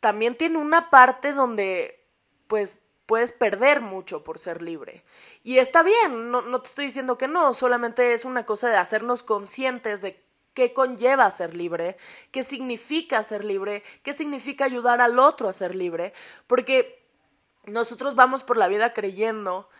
también 0.00 0.36
tiene 0.36 0.58
una 0.58 0.90
parte 0.90 1.32
donde, 1.32 2.06
pues, 2.46 2.80
puedes 3.08 3.32
perder 3.32 3.80
mucho 3.80 4.22
por 4.22 4.38
ser 4.38 4.60
libre. 4.60 5.02
Y 5.42 5.56
está 5.56 5.82
bien, 5.82 6.30
no, 6.30 6.42
te 6.60 6.68
estoy 6.68 6.84
diciendo 6.84 7.16
que 7.16 7.26
no, 7.26 7.54
solamente 7.54 8.12
es 8.12 8.26
una 8.26 8.44
cosa 8.44 8.68
de 8.68 8.76
hacernos 8.76 9.22
conscientes 9.22 10.02
de 10.02 10.22
qué 10.52 10.74
conlleva 10.74 11.30
ser 11.30 11.54
libre, 11.54 11.96
qué 12.32 12.44
significa 12.44 13.22
ser 13.22 13.46
libre, 13.46 13.82
qué 14.02 14.12
significa 14.12 14.66
ayudar 14.66 15.00
al 15.00 15.18
otro 15.18 15.48
a 15.48 15.54
ser 15.54 15.74
libre, 15.74 16.12
porque 16.46 17.02
nosotros 17.64 18.14
vamos 18.14 18.44
por 18.44 18.58
la 18.58 18.68
vida 18.68 18.92
creyendo 18.92 19.70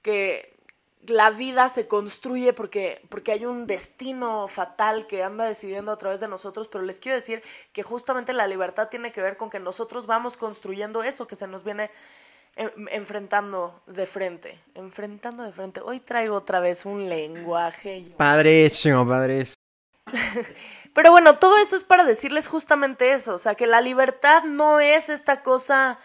que 0.00 0.56
la 1.02 1.28
vida 1.28 1.68
se 1.68 1.86
construye 1.86 2.54
porque, 2.54 3.02
porque 3.10 3.32
hay 3.32 3.44
un 3.44 3.66
destino 3.66 4.48
fatal 4.48 5.06
que 5.06 5.22
anda 5.22 5.44
decidiendo 5.44 5.92
a 5.92 5.98
través 5.98 6.20
de 6.20 6.28
nosotros, 6.28 6.68
pero 6.68 6.82
les 6.82 6.98
quiero 6.98 7.16
decir 7.16 7.42
que 7.74 7.82
justamente 7.82 8.32
la 8.32 8.46
libertad 8.46 8.88
tiene 8.88 9.12
que 9.12 9.20
ver 9.20 9.36
con 9.36 9.50
que 9.50 9.60
nosotros 9.60 10.06
vamos 10.06 10.38
construyendo 10.38 11.02
eso 11.02 11.26
que 11.26 11.36
se 11.36 11.46
nos 11.46 11.62
viene 11.62 11.90
enfrentando 12.56 13.82
de 13.86 14.06
frente, 14.06 14.58
enfrentando 14.74 15.42
de 15.42 15.52
frente. 15.52 15.80
Hoy 15.80 16.00
traigo 16.00 16.36
otra 16.36 16.60
vez 16.60 16.86
un 16.86 17.08
lenguaje. 17.08 18.04
Padrísimo, 18.16 19.06
padrísimo. 19.06 19.56
Pero 20.94 21.10
bueno, 21.10 21.38
todo 21.38 21.58
eso 21.58 21.76
es 21.76 21.84
para 21.84 22.04
decirles 22.04 22.48
justamente 22.48 23.12
eso, 23.12 23.34
o 23.34 23.38
sea, 23.38 23.54
que 23.54 23.66
la 23.66 23.80
libertad 23.80 24.44
no 24.44 24.80
es 24.80 25.08
esta 25.08 25.42
cosa 25.42 25.98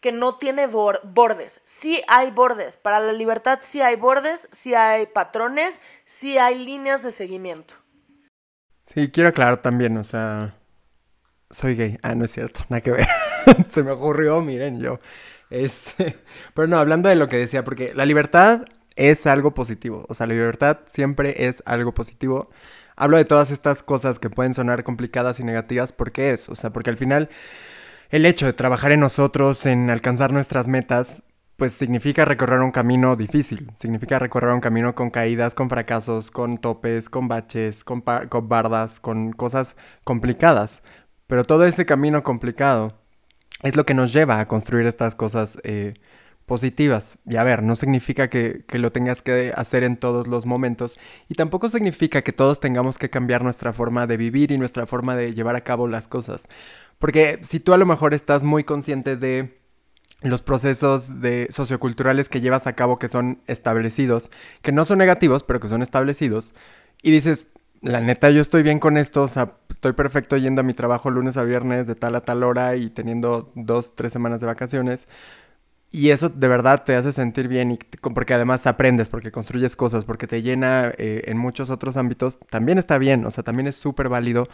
que 0.00 0.12
no 0.12 0.36
tiene 0.36 0.66
bordes. 0.66 1.60
Sí 1.64 2.02
hay 2.06 2.30
bordes. 2.30 2.76
Para 2.76 3.00
la 3.00 3.12
libertad 3.12 3.58
sí 3.62 3.80
hay 3.80 3.96
bordes, 3.96 4.48
sí 4.52 4.74
hay 4.74 5.06
patrones, 5.06 5.80
sí 6.04 6.38
hay 6.38 6.64
líneas 6.64 7.02
de 7.02 7.10
seguimiento. 7.10 7.74
Sí, 8.86 9.10
quiero 9.10 9.30
aclarar 9.30 9.60
también, 9.60 9.96
o 9.98 10.04
sea, 10.04 10.54
soy 11.50 11.74
gay. 11.74 11.98
Ah, 12.02 12.14
no 12.14 12.24
es 12.24 12.32
cierto, 12.32 12.60
nada 12.68 12.80
que 12.80 12.92
ver. 12.92 13.06
Se 13.68 13.82
me 13.82 13.90
ocurrió, 13.90 14.40
miren, 14.40 14.80
yo. 14.80 15.00
Este, 15.50 16.16
pero 16.54 16.68
no, 16.68 16.78
hablando 16.78 17.08
de 17.08 17.16
lo 17.16 17.28
que 17.28 17.36
decía, 17.36 17.64
porque 17.64 17.92
la 17.94 18.06
libertad 18.06 18.62
es 18.96 19.26
algo 19.26 19.54
positivo. 19.54 20.04
O 20.08 20.14
sea, 20.14 20.26
la 20.26 20.34
libertad 20.34 20.80
siempre 20.86 21.46
es 21.46 21.62
algo 21.66 21.94
positivo. 21.94 22.50
Hablo 22.96 23.16
de 23.16 23.24
todas 23.24 23.50
estas 23.50 23.82
cosas 23.82 24.18
que 24.18 24.28
pueden 24.30 24.54
sonar 24.54 24.82
complicadas 24.84 25.38
y 25.40 25.44
negativas 25.44 25.92
porque 25.92 26.32
es, 26.32 26.48
o 26.48 26.56
sea, 26.56 26.70
porque 26.70 26.90
al 26.90 26.96
final 26.96 27.28
el 28.10 28.26
hecho 28.26 28.46
de 28.46 28.52
trabajar 28.52 28.90
en 28.92 29.00
nosotros, 29.00 29.66
en 29.66 29.90
alcanzar 29.90 30.32
nuestras 30.32 30.66
metas, 30.66 31.22
pues 31.56 31.72
significa 31.72 32.24
recorrer 32.24 32.60
un 32.60 32.70
camino 32.70 33.16
difícil, 33.16 33.70
significa 33.74 34.18
recorrer 34.18 34.52
un 34.52 34.60
camino 34.60 34.94
con 34.94 35.10
caídas, 35.10 35.54
con 35.54 35.68
fracasos, 35.68 36.30
con 36.30 36.58
topes, 36.58 37.08
con 37.08 37.28
baches, 37.28 37.84
con, 37.84 38.02
con 38.02 38.48
bardas, 38.48 39.00
con 39.00 39.32
cosas 39.32 39.76
complicadas. 40.04 40.82
Pero 41.26 41.44
todo 41.44 41.64
ese 41.66 41.86
camino 41.86 42.22
complicado 42.22 42.98
es 43.62 43.76
lo 43.76 43.84
que 43.86 43.94
nos 43.94 44.12
lleva 44.12 44.40
a 44.40 44.48
construir 44.48 44.86
estas 44.86 45.14
cosas 45.14 45.58
eh, 45.64 45.94
positivas. 46.46 47.18
Y 47.26 47.36
a 47.36 47.44
ver, 47.44 47.62
no 47.62 47.76
significa 47.76 48.28
que, 48.28 48.64
que, 48.66 48.78
lo 48.78 48.92
tengas 48.92 49.22
que 49.22 49.52
hacer 49.54 49.84
en 49.84 49.96
todos 49.96 50.26
los 50.26 50.46
momentos 50.46 50.98
y 51.28 51.34
tampoco 51.34 51.68
significa 51.68 52.22
que 52.22 52.32
todos 52.32 52.60
tengamos 52.60 52.98
que 52.98 53.10
cambiar 53.10 53.42
nuestra 53.42 53.72
forma 53.72 54.06
de 54.06 54.16
vivir 54.16 54.50
y 54.52 54.58
nuestra 54.58 54.86
forma 54.86 55.16
de 55.16 55.34
llevar 55.34 55.56
a 55.56 55.62
cabo 55.62 55.88
las 55.88 56.08
cosas. 56.08 56.48
Porque 56.98 57.40
si 57.42 57.60
tú 57.60 57.74
a 57.74 57.78
lo 57.78 57.86
mejor 57.86 58.14
estás 58.14 58.42
muy 58.42 58.64
consciente 58.64 59.16
de 59.16 59.58
los 60.22 60.42
procesos 60.42 61.20
de 61.20 61.46
socioculturales 61.50 62.28
que 62.28 62.40
llevas 62.40 62.66
a 62.66 62.74
cabo 62.74 62.98
que 62.98 63.08
son 63.08 63.40
establecidos, 63.46 64.30
que 64.62 64.72
no 64.72 64.84
son 64.84 64.98
negativos, 64.98 65.44
pero 65.44 65.60
que 65.60 65.68
son 65.68 65.82
establecidos, 65.82 66.54
y 67.02 67.12
dices, 67.12 67.46
la 67.82 68.00
neta, 68.00 68.30
yo 68.30 68.40
estoy 68.40 68.62
bien 68.62 68.78
con 68.80 68.96
esto, 68.96 69.22
o 69.22 69.28
sea, 69.28 69.54
estoy 69.70 69.92
perfecto 69.92 70.36
yendo 70.36 70.60
a 70.60 70.64
mi 70.64 70.74
trabajo 70.74 71.10
lunes 71.10 71.36
a 71.36 71.44
viernes 71.44 71.86
de 71.86 71.94
tal 71.94 72.16
a 72.16 72.22
tal 72.22 72.42
hora 72.42 72.76
y 72.76 72.90
teniendo 72.90 73.52
dos, 73.54 73.94
tres 73.94 74.12
semanas 74.12 74.40
de 74.40 74.46
vacaciones. 74.46 75.06
Y 75.90 76.10
eso 76.10 76.28
de 76.28 76.48
verdad 76.48 76.84
te 76.84 76.96
hace 76.96 77.12
sentir 77.12 77.48
bien 77.48 77.72
y 77.72 77.78
porque 78.12 78.34
además 78.34 78.66
aprendes, 78.66 79.08
porque 79.08 79.32
construyes 79.32 79.74
cosas, 79.74 80.04
porque 80.04 80.26
te 80.26 80.42
llena 80.42 80.92
eh, 80.98 81.22
en 81.26 81.38
muchos 81.38 81.70
otros 81.70 81.96
ámbitos, 81.96 82.38
también 82.50 82.76
está 82.76 82.98
bien, 82.98 83.24
o 83.24 83.30
sea, 83.30 83.42
también 83.42 83.68
es 83.68 83.76
súper 83.76 84.10
válido 84.10 84.48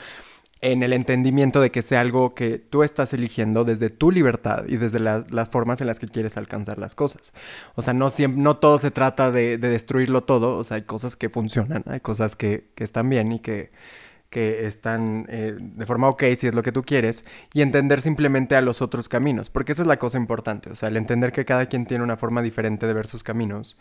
en 0.64 0.82
el 0.82 0.94
entendimiento 0.94 1.60
de 1.60 1.70
que 1.70 1.82
sea 1.82 2.00
algo 2.00 2.34
que 2.34 2.58
tú 2.58 2.82
estás 2.82 3.12
eligiendo 3.12 3.64
desde 3.64 3.90
tu 3.90 4.10
libertad 4.10 4.64
y 4.66 4.78
desde 4.78 4.98
las 4.98 5.48
formas 5.50 5.82
en 5.82 5.86
las 5.86 5.98
que 5.98 6.08
quieres 6.08 6.38
alcanzar 6.38 6.78
las 6.78 6.94
cosas. 6.94 7.34
O 7.74 7.82
sea, 7.82 7.92
no, 7.92 8.08
siempre, 8.08 8.42
no 8.42 8.56
todo 8.56 8.78
se 8.78 8.90
trata 8.90 9.30
de, 9.30 9.58
destruirlo 9.58 10.22
todo, 10.24 10.56
o 10.56 10.64
sea, 10.64 10.76
hay 10.76 10.84
cosas 10.84 11.16
que 11.16 11.28
funcionan, 11.28 11.84
hay 11.86 12.00
cosas 12.00 12.34
que, 12.34 12.70
están 12.78 13.10
bien 13.10 13.32
y 13.32 13.40
que, 13.40 13.72
que 14.30 14.66
están 14.66 15.26
eh, 15.28 15.54
de 15.58 15.84
forma 15.84 16.08
ok 16.08 16.22
si 16.34 16.46
es 16.46 16.54
lo 16.54 16.62
que 16.62 16.72
tú 16.72 16.82
quieres, 16.82 17.26
y 17.52 17.60
entender 17.60 18.00
simplemente 18.00 18.56
a 18.56 18.62
los 18.62 18.80
otros 18.80 19.10
caminos, 19.10 19.50
porque 19.50 19.72
esa 19.72 19.82
es 19.82 19.88
la 19.88 19.98
cosa 19.98 20.16
importante, 20.16 20.70
o 20.70 20.76
sea, 20.76 20.88
el 20.88 20.96
entender 20.96 21.32
que 21.32 21.44
cada 21.44 21.66
quien 21.66 21.84
tiene 21.84 22.02
una 22.02 22.16
forma 22.16 22.40
diferente 22.40 22.86
de 22.86 22.94
ver 22.94 23.06
sus 23.06 23.22
caminos, 23.22 23.76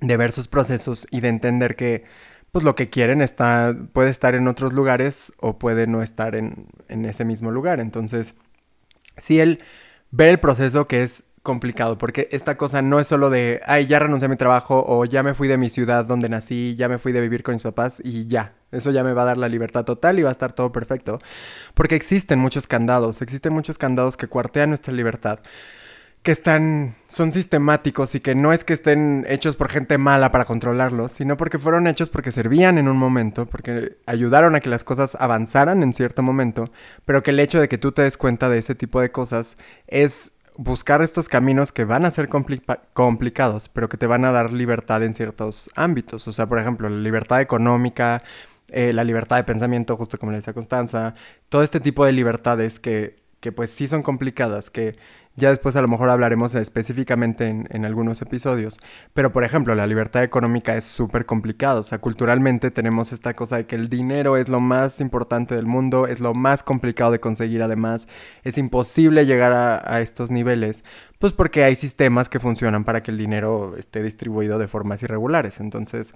de 0.00 0.16
ver 0.16 0.32
sus 0.32 0.48
procesos 0.48 1.06
y 1.12 1.20
de 1.20 1.28
entender 1.28 1.76
que 1.76 2.04
pues 2.52 2.64
lo 2.64 2.74
que 2.74 2.88
quieren 2.88 3.22
está, 3.22 3.76
puede 3.92 4.10
estar 4.10 4.34
en 4.34 4.48
otros 4.48 4.72
lugares 4.72 5.32
o 5.38 5.58
puede 5.58 5.86
no 5.86 6.02
estar 6.02 6.34
en, 6.34 6.66
en 6.88 7.04
ese 7.04 7.24
mismo 7.24 7.50
lugar. 7.50 7.80
Entonces, 7.80 8.34
sí, 9.16 9.40
el 9.40 9.62
ver 10.10 10.30
el 10.30 10.40
proceso 10.40 10.86
que 10.86 11.02
es 11.02 11.24
complicado, 11.42 11.96
porque 11.98 12.28
esta 12.32 12.56
cosa 12.56 12.82
no 12.82 13.00
es 13.00 13.06
solo 13.06 13.30
de, 13.30 13.60
ay, 13.66 13.86
ya 13.86 13.98
renuncié 13.98 14.26
a 14.26 14.28
mi 14.28 14.36
trabajo 14.36 14.84
o 14.86 15.04
ya 15.04 15.22
me 15.22 15.34
fui 15.34 15.48
de 15.48 15.56
mi 15.56 15.70
ciudad 15.70 16.04
donde 16.04 16.28
nací, 16.28 16.74
ya 16.76 16.88
me 16.88 16.98
fui 16.98 17.12
de 17.12 17.20
vivir 17.20 17.42
con 17.42 17.54
mis 17.54 17.62
papás 17.62 18.02
y 18.04 18.26
ya, 18.26 18.52
eso 18.70 18.90
ya 18.90 19.02
me 19.02 19.14
va 19.14 19.22
a 19.22 19.26
dar 19.26 19.38
la 19.38 19.48
libertad 19.48 19.84
total 19.84 20.18
y 20.18 20.22
va 20.22 20.28
a 20.28 20.32
estar 20.32 20.52
todo 20.52 20.72
perfecto. 20.72 21.20
Porque 21.74 21.94
existen 21.94 22.38
muchos 22.38 22.66
candados, 22.66 23.22
existen 23.22 23.52
muchos 23.52 23.78
candados 23.78 24.16
que 24.16 24.26
cuartean 24.26 24.70
nuestra 24.70 24.92
libertad 24.92 25.40
que 26.22 26.32
están, 26.32 26.96
son 27.06 27.32
sistemáticos 27.32 28.14
y 28.14 28.20
que 28.20 28.34
no 28.34 28.52
es 28.52 28.64
que 28.64 28.72
estén 28.72 29.24
hechos 29.28 29.56
por 29.56 29.68
gente 29.68 29.98
mala 29.98 30.30
para 30.30 30.44
controlarlos, 30.44 31.12
sino 31.12 31.36
porque 31.36 31.58
fueron 31.58 31.86
hechos 31.86 32.08
porque 32.08 32.32
servían 32.32 32.76
en 32.76 32.88
un 32.88 32.96
momento, 32.96 33.46
porque 33.46 33.96
ayudaron 34.06 34.54
a 34.54 34.60
que 34.60 34.68
las 34.68 34.84
cosas 34.84 35.16
avanzaran 35.20 35.82
en 35.82 35.92
cierto 35.92 36.22
momento, 36.22 36.70
pero 37.04 37.22
que 37.22 37.30
el 37.30 37.40
hecho 37.40 37.60
de 37.60 37.68
que 37.68 37.78
tú 37.78 37.92
te 37.92 38.02
des 38.02 38.16
cuenta 38.16 38.48
de 38.48 38.58
ese 38.58 38.74
tipo 38.74 39.00
de 39.00 39.10
cosas 39.10 39.56
es 39.86 40.32
buscar 40.58 41.02
estos 41.02 41.28
caminos 41.28 41.70
que 41.70 41.84
van 41.84 42.04
a 42.04 42.10
ser 42.10 42.28
complicados, 42.28 43.68
pero 43.68 43.88
que 43.88 43.96
te 43.96 44.08
van 44.08 44.24
a 44.24 44.32
dar 44.32 44.52
libertad 44.52 45.04
en 45.04 45.14
ciertos 45.14 45.70
ámbitos. 45.76 46.26
O 46.26 46.32
sea, 46.32 46.48
por 46.48 46.58
ejemplo, 46.58 46.88
la 46.88 46.98
libertad 46.98 47.40
económica, 47.40 48.24
eh, 48.66 48.92
la 48.92 49.04
libertad 49.04 49.36
de 49.36 49.44
pensamiento, 49.44 49.96
justo 49.96 50.18
como 50.18 50.32
le 50.32 50.38
decía 50.38 50.52
Constanza, 50.52 51.14
todo 51.48 51.62
este 51.62 51.78
tipo 51.78 52.04
de 52.04 52.12
libertades 52.12 52.80
que, 52.80 53.16
que 53.38 53.52
pues 53.52 53.70
sí 53.70 53.86
son 53.86 54.02
complicadas, 54.02 54.68
que 54.68 54.96
ya 55.38 55.50
después 55.50 55.76
a 55.76 55.82
lo 55.82 55.88
mejor 55.88 56.10
hablaremos 56.10 56.54
específicamente 56.54 57.48
en, 57.48 57.84
algunos 57.84 58.20
episodios. 58.20 58.78
Pero 59.14 59.32
por 59.32 59.44
ejemplo, 59.44 59.74
la 59.74 59.86
libertad 59.86 60.24
económica 60.24 60.76
es 60.76 60.84
súper 60.84 61.26
complicado. 61.26 61.80
O 61.80 61.84
sea, 61.84 61.98
culturalmente 61.98 62.70
tenemos 62.70 63.12
esta 63.12 63.34
cosa 63.34 63.56
de 63.56 63.66
que 63.66 63.76
el 63.76 63.88
dinero 63.88 64.36
es 64.36 64.48
lo 64.48 64.60
más 64.60 65.00
importante 65.00 65.54
del 65.54 65.66
mundo, 65.66 66.06
es 66.06 66.20
lo 66.20 66.34
más 66.34 66.62
complicado 66.62 67.12
de 67.12 67.20
conseguir 67.20 67.62
además. 67.62 68.08
Es 68.42 68.58
imposible 68.58 69.26
llegar 69.26 69.52
a, 69.52 69.94
a 69.94 70.00
estos 70.00 70.30
niveles. 70.30 70.84
Pues 71.18 71.32
porque 71.32 71.64
hay 71.64 71.76
sistemas 71.76 72.28
que 72.28 72.40
funcionan 72.40 72.84
para 72.84 73.02
que 73.02 73.10
el 73.10 73.18
dinero 73.18 73.76
esté 73.76 74.02
distribuido 74.02 74.58
de 74.58 74.68
formas 74.68 75.02
irregulares. 75.02 75.60
Entonces, 75.60 76.14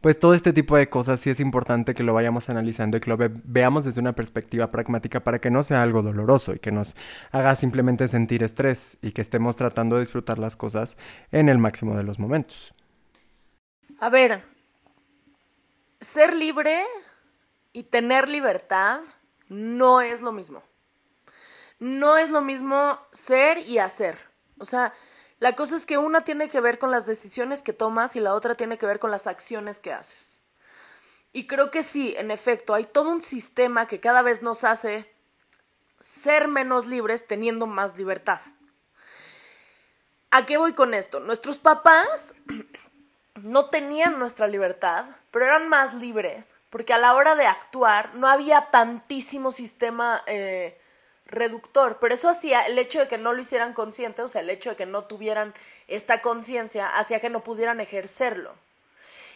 pues 0.00 0.18
todo 0.18 0.32
este 0.34 0.52
tipo 0.52 0.76
de 0.76 0.88
cosas 0.88 1.20
sí 1.20 1.28
es 1.28 1.40
importante 1.40 1.94
que 1.94 2.02
lo 2.02 2.14
vayamos 2.14 2.48
analizando 2.48 2.96
y 2.96 3.00
que 3.00 3.10
lo 3.10 3.18
veamos 3.18 3.84
desde 3.84 4.00
una 4.00 4.14
perspectiva 4.14 4.68
pragmática 4.68 5.20
para 5.20 5.40
que 5.40 5.50
no 5.50 5.62
sea 5.62 5.82
algo 5.82 6.02
doloroso 6.02 6.54
y 6.54 6.58
que 6.58 6.72
nos 6.72 6.96
haga 7.32 7.54
simplemente 7.56 8.08
sentir 8.08 8.42
estrés 8.42 8.96
y 9.02 9.12
que 9.12 9.20
estemos 9.20 9.56
tratando 9.56 9.96
de 9.96 10.02
disfrutar 10.02 10.38
las 10.38 10.56
cosas 10.56 10.96
en 11.32 11.48
el 11.48 11.58
máximo 11.58 11.96
de 11.96 12.02
los 12.02 12.18
momentos. 12.18 12.72
A 13.98 14.08
ver, 14.08 14.42
ser 16.00 16.34
libre 16.34 16.82
y 17.74 17.82
tener 17.82 18.30
libertad 18.30 19.00
no 19.48 20.00
es 20.00 20.22
lo 20.22 20.32
mismo. 20.32 20.62
No 21.78 22.16
es 22.16 22.30
lo 22.30 22.40
mismo 22.40 22.98
ser 23.12 23.58
y 23.58 23.78
hacer. 23.78 24.16
O 24.58 24.64
sea, 24.64 24.94
la 25.40 25.56
cosa 25.56 25.74
es 25.74 25.86
que 25.86 25.98
una 25.98 26.20
tiene 26.20 26.48
que 26.48 26.60
ver 26.60 26.78
con 26.78 26.90
las 26.90 27.06
decisiones 27.06 27.62
que 27.62 27.72
tomas 27.72 28.14
y 28.14 28.20
la 28.20 28.34
otra 28.34 28.54
tiene 28.54 28.76
que 28.76 28.84
ver 28.86 28.98
con 28.98 29.10
las 29.10 29.26
acciones 29.26 29.80
que 29.80 29.92
haces. 29.92 30.40
Y 31.32 31.46
creo 31.46 31.70
que 31.70 31.82
sí, 31.82 32.14
en 32.18 32.30
efecto, 32.30 32.74
hay 32.74 32.84
todo 32.84 33.08
un 33.08 33.22
sistema 33.22 33.86
que 33.86 34.00
cada 34.00 34.20
vez 34.20 34.42
nos 34.42 34.64
hace 34.64 35.10
ser 36.00 36.46
menos 36.46 36.86
libres 36.86 37.26
teniendo 37.26 37.66
más 37.66 37.96
libertad. 37.96 38.40
¿A 40.30 40.44
qué 40.44 40.58
voy 40.58 40.74
con 40.74 40.92
esto? 40.92 41.20
Nuestros 41.20 41.58
papás 41.58 42.34
no 43.42 43.66
tenían 43.70 44.18
nuestra 44.18 44.46
libertad, 44.46 45.06
pero 45.30 45.46
eran 45.46 45.68
más 45.68 45.94
libres, 45.94 46.54
porque 46.68 46.92
a 46.92 46.98
la 46.98 47.14
hora 47.14 47.34
de 47.34 47.46
actuar 47.46 48.14
no 48.14 48.28
había 48.28 48.68
tantísimo 48.68 49.52
sistema 49.52 50.22
eh, 50.26 50.78
reductor, 51.30 51.98
pero 52.00 52.14
eso 52.14 52.28
hacía 52.28 52.62
el 52.62 52.78
hecho 52.78 53.00
de 53.00 53.08
que 53.08 53.18
no 53.18 53.32
lo 53.32 53.40
hicieran 53.40 53.72
consciente, 53.72 54.22
o 54.22 54.28
sea, 54.28 54.40
el 54.40 54.50
hecho 54.50 54.70
de 54.70 54.76
que 54.76 54.86
no 54.86 55.04
tuvieran 55.04 55.54
esta 55.88 56.20
conciencia, 56.20 56.88
hacía 56.88 57.20
que 57.20 57.30
no 57.30 57.42
pudieran 57.42 57.80
ejercerlo. 57.80 58.54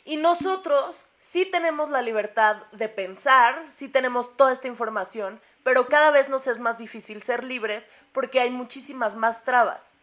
Y 0.04 0.18
nosotros 0.18 1.06
sí 1.16 1.46
tenemos 1.46 1.88
la 1.88 2.02
libertad 2.02 2.56
de 2.72 2.90
pensar, 2.90 3.64
sí 3.70 3.88
tenemos 3.88 4.36
toda 4.36 4.52
esta 4.52 4.68
información, 4.68 5.40
pero 5.62 5.88
cada 5.88 6.10
vez 6.10 6.28
nos 6.28 6.46
es 6.46 6.58
más 6.58 6.76
difícil 6.76 7.22
ser 7.22 7.42
libres 7.42 7.88
porque 8.12 8.40
hay 8.40 8.50
muchísimas 8.50 9.16
más 9.16 9.44
trabas. 9.44 9.94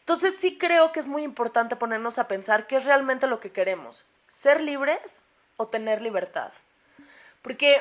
Entonces 0.00 0.36
sí 0.36 0.58
creo 0.58 0.92
que 0.92 1.00
es 1.00 1.06
muy 1.06 1.22
importante 1.22 1.76
ponernos 1.76 2.18
a 2.18 2.28
pensar 2.28 2.66
qué 2.66 2.76
es 2.76 2.84
realmente 2.84 3.26
lo 3.26 3.40
que 3.40 3.52
queremos, 3.52 4.04
ser 4.28 4.60
libres 4.60 5.24
o 5.56 5.68
tener 5.68 6.02
libertad. 6.02 6.52
Porque 7.40 7.80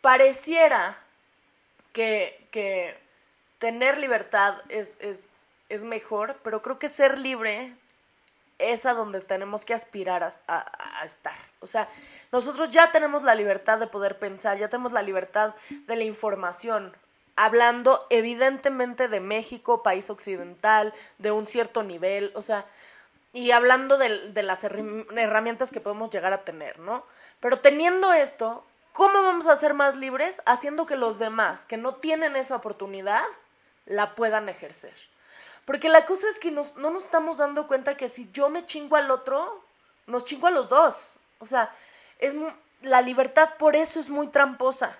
pareciera 0.00 0.96
que, 1.96 2.98
tener 3.58 3.98
libertad 3.98 4.56
es, 4.68 4.98
es, 5.00 5.84
mejor, 5.84 6.38
pero 6.42 6.62
creo 6.62 6.78
que 6.78 6.88
ser 6.88 7.18
libre 7.18 7.74
es 8.58 8.86
a 8.86 8.94
donde 8.94 9.20
tenemos 9.20 9.64
que 9.64 9.74
aspirar 9.74 10.22
a, 10.22 11.04
estar. 11.04 11.38
O 11.60 11.66
sea, 11.66 11.88
nosotros 12.32 12.68
ya 12.68 12.90
tenemos 12.90 13.22
la 13.22 13.34
libertad 13.34 13.78
de 13.78 13.86
poder 13.86 14.18
pensar, 14.18 14.58
ya 14.58 14.68
tenemos 14.68 14.92
la 14.92 15.02
libertad 15.02 15.54
de 15.86 15.96
la 15.96 16.04
información, 16.04 16.96
hablando 17.34 18.06
evidentemente 18.10 19.08
de 19.08 19.20
México, 19.20 19.82
país 19.82 20.10
occidental, 20.10 20.94
de 21.18 21.32
un 21.32 21.46
cierto 21.46 21.82
nivel, 21.82 22.32
o 22.34 22.42
sea, 22.42 22.66
y 23.32 23.50
hablando 23.50 23.98
de 23.98 24.42
las 24.42 24.64
herramientas 24.64 25.70
que 25.70 25.80
podemos 25.80 26.10
llegar 26.10 26.32
a 26.32 26.44
tener, 26.44 26.78
¿no? 26.78 27.04
Pero 27.40 27.58
teniendo 27.58 28.14
esto, 28.14 28.64
¿Cómo 28.96 29.22
vamos 29.22 29.46
a 29.46 29.56
ser 29.56 29.74
más 29.74 29.94
libres? 29.96 30.40
Haciendo 30.46 30.86
que 30.86 30.96
los 30.96 31.18
demás 31.18 31.66
que 31.66 31.76
no 31.76 31.96
tienen 31.96 32.34
esa 32.34 32.56
oportunidad 32.56 33.22
la 33.84 34.14
puedan 34.14 34.48
ejercer. 34.48 34.94
Porque 35.66 35.90
la 35.90 36.06
cosa 36.06 36.26
es 36.30 36.38
que 36.38 36.50
no 36.50 36.64
nos 36.76 37.04
estamos 37.04 37.36
dando 37.36 37.66
cuenta 37.66 37.98
que 37.98 38.08
si 38.08 38.30
yo 38.32 38.48
me 38.48 38.64
chingo 38.64 38.96
al 38.96 39.10
otro, 39.10 39.62
nos 40.06 40.24
chingo 40.24 40.46
a 40.46 40.50
los 40.50 40.70
dos. 40.70 41.16
O 41.40 41.44
sea, 41.44 41.70
es 42.20 42.34
la 42.80 43.02
libertad 43.02 43.50
por 43.58 43.76
eso 43.76 44.00
es 44.00 44.08
muy 44.08 44.28
tramposa. 44.28 44.98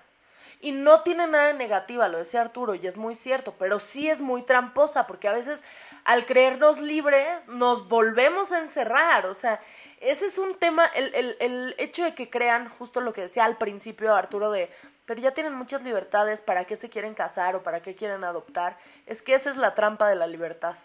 Y 0.59 0.71
no 0.71 1.01
tiene 1.01 1.27
nada 1.27 1.47
de 1.47 1.53
negativa, 1.53 2.07
lo 2.07 2.17
decía 2.17 2.41
Arturo, 2.41 2.73
y 2.73 2.87
es 2.87 2.97
muy 2.97 3.13
cierto, 3.13 3.53
pero 3.59 3.77
sí 3.77 4.09
es 4.09 4.21
muy 4.21 4.41
tramposa, 4.41 5.05
porque 5.05 5.27
a 5.27 5.33
veces 5.33 5.63
al 6.03 6.25
creernos 6.25 6.79
libres 6.79 7.47
nos 7.47 7.87
volvemos 7.87 8.51
a 8.51 8.59
encerrar. 8.59 9.27
O 9.27 9.35
sea, 9.35 9.59
ese 9.99 10.25
es 10.25 10.39
un 10.39 10.57
tema, 10.57 10.85
el, 10.87 11.13
el, 11.13 11.37
el 11.39 11.75
hecho 11.77 12.03
de 12.03 12.15
que 12.15 12.29
crean 12.29 12.69
justo 12.69 13.01
lo 13.01 13.13
que 13.13 13.21
decía 13.21 13.45
al 13.45 13.57
principio 13.57 14.15
Arturo 14.15 14.49
de, 14.49 14.71
pero 15.05 15.21
ya 15.21 15.31
tienen 15.31 15.53
muchas 15.53 15.83
libertades, 15.83 16.41
¿para 16.41 16.65
qué 16.65 16.75
se 16.75 16.89
quieren 16.89 17.13
casar 17.13 17.55
o 17.55 17.63
para 17.63 17.81
qué 17.81 17.93
quieren 17.95 18.23
adoptar? 18.23 18.77
Es 19.05 19.21
que 19.21 19.35
esa 19.35 19.51
es 19.51 19.57
la 19.57 19.75
trampa 19.75 20.09
de 20.09 20.15
la 20.15 20.27
libertad. 20.27 20.75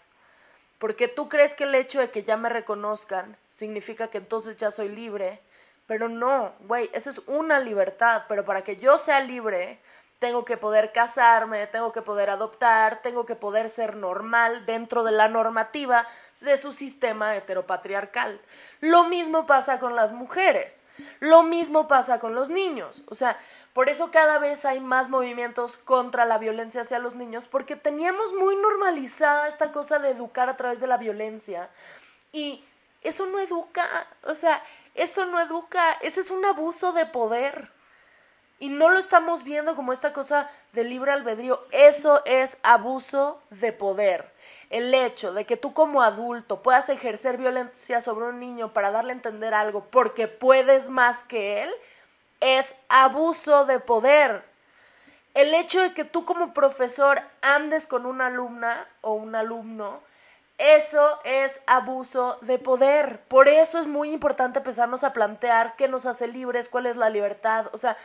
Porque 0.77 1.07
tú 1.07 1.29
crees 1.29 1.55
que 1.55 1.63
el 1.63 1.75
hecho 1.75 1.99
de 1.99 2.11
que 2.11 2.23
ya 2.23 2.37
me 2.37 2.49
reconozcan 2.49 3.37
significa 3.49 4.09
que 4.09 4.19
entonces 4.19 4.55
ya 4.55 4.69
soy 4.69 4.89
libre 4.89 5.41
pero 5.85 6.09
no, 6.09 6.53
güey, 6.61 6.89
esa 6.93 7.09
es 7.09 7.21
una 7.27 7.59
libertad, 7.59 8.23
pero 8.27 8.45
para 8.45 8.63
que 8.63 8.77
yo 8.77 8.97
sea 8.97 9.19
libre, 9.19 9.81
tengo 10.23 10.45
que 10.45 10.55
poder 10.55 10.93
casarme, 10.93 11.67
tengo 11.67 11.91
que 11.91 12.01
poder 12.01 12.29
adoptar, 12.29 13.01
tengo 13.01 13.25
que 13.25 13.35
poder 13.35 13.67
ser 13.67 13.97
normal 13.97 14.65
dentro 14.65 15.03
de 15.03 15.11
la 15.11 15.27
normativa 15.27 16.07
de 16.39 16.55
su 16.55 16.71
sistema 16.71 17.35
heteropatriarcal. 17.35 18.39
Lo 18.79 19.03
mismo 19.03 19.45
pasa 19.45 19.79
con 19.79 19.97
las 19.97 20.13
mujeres, 20.13 20.85
lo 21.19 21.43
mismo 21.43 21.87
pasa 21.87 22.19
con 22.19 22.35
los 22.35 22.49
niños. 22.49 23.03
O 23.09 23.15
sea, 23.15 23.35
por 23.73 23.89
eso 23.89 24.11
cada 24.11 24.39
vez 24.39 24.63
hay 24.63 24.79
más 24.79 25.09
movimientos 25.09 25.77
contra 25.77 26.23
la 26.23 26.37
violencia 26.37 26.83
hacia 26.83 26.99
los 26.99 27.15
niños, 27.15 27.49
porque 27.49 27.75
teníamos 27.75 28.31
muy 28.33 28.55
normalizada 28.55 29.49
esta 29.49 29.73
cosa 29.73 29.99
de 29.99 30.11
educar 30.11 30.47
a 30.47 30.55
través 30.55 30.79
de 30.79 30.87
la 30.87 30.95
violencia. 30.95 31.69
Y 32.31 32.63
eso 33.03 33.25
no 33.25 33.39
educa, 33.39 33.85
o 34.23 34.35
sea, 34.35 34.63
eso 34.95 35.25
no 35.25 35.39
educa, 35.39 35.93
ese 36.01 36.21
es 36.21 36.31
un 36.31 36.45
abuso 36.45 36.93
de 36.93 37.05
poder. 37.05 37.71
Y 38.59 38.69
no 38.69 38.89
lo 38.89 38.97
estamos 38.97 39.43
viendo 39.43 39.75
como 39.75 39.91
esta 39.91 40.13
cosa 40.13 40.49
de 40.71 40.85
libre 40.85 41.11
albedrío. 41.11 41.65
Eso 41.71 42.23
es 42.23 42.59
abuso 42.63 43.41
de 43.49 43.73
poder. 43.73 44.31
El 44.69 44.93
hecho 44.93 45.33
de 45.33 45.45
que 45.45 45.57
tú 45.57 45.73
como 45.73 46.01
adulto 46.01 46.61
puedas 46.61 46.87
ejercer 46.87 47.37
violencia 47.37 47.99
sobre 47.99 48.27
un 48.27 48.39
niño 48.39 48.71
para 48.71 48.91
darle 48.91 49.11
a 49.11 49.15
entender 49.15 49.53
algo 49.53 49.83
porque 49.89 50.29
puedes 50.29 50.89
más 50.89 51.23
que 51.23 51.63
él, 51.63 51.73
es 52.39 52.75
abuso 52.87 53.65
de 53.65 53.79
poder. 53.79 54.45
El 55.33 55.53
hecho 55.55 55.81
de 55.81 55.93
que 55.93 56.05
tú 56.05 56.23
como 56.23 56.53
profesor 56.53 57.21
andes 57.41 57.85
con 57.85 58.05
una 58.05 58.27
alumna 58.27 58.87
o 59.01 59.13
un 59.13 59.35
alumno 59.35 59.99
eso 60.63 61.19
es 61.25 61.61
abuso 61.67 62.37
de 62.41 62.57
poder. 62.57 63.21
Por 63.27 63.49
eso 63.49 63.79
es 63.79 63.87
muy 63.87 64.11
importante 64.11 64.59
empezarnos 64.59 65.03
a 65.03 65.13
plantear 65.13 65.75
qué 65.75 65.87
nos 65.87 66.05
hace 66.05 66.27
libres, 66.27 66.69
cuál 66.69 66.85
es 66.85 66.95
la 66.95 67.09
libertad. 67.09 67.67
O 67.73 67.77
sea, 67.77 67.97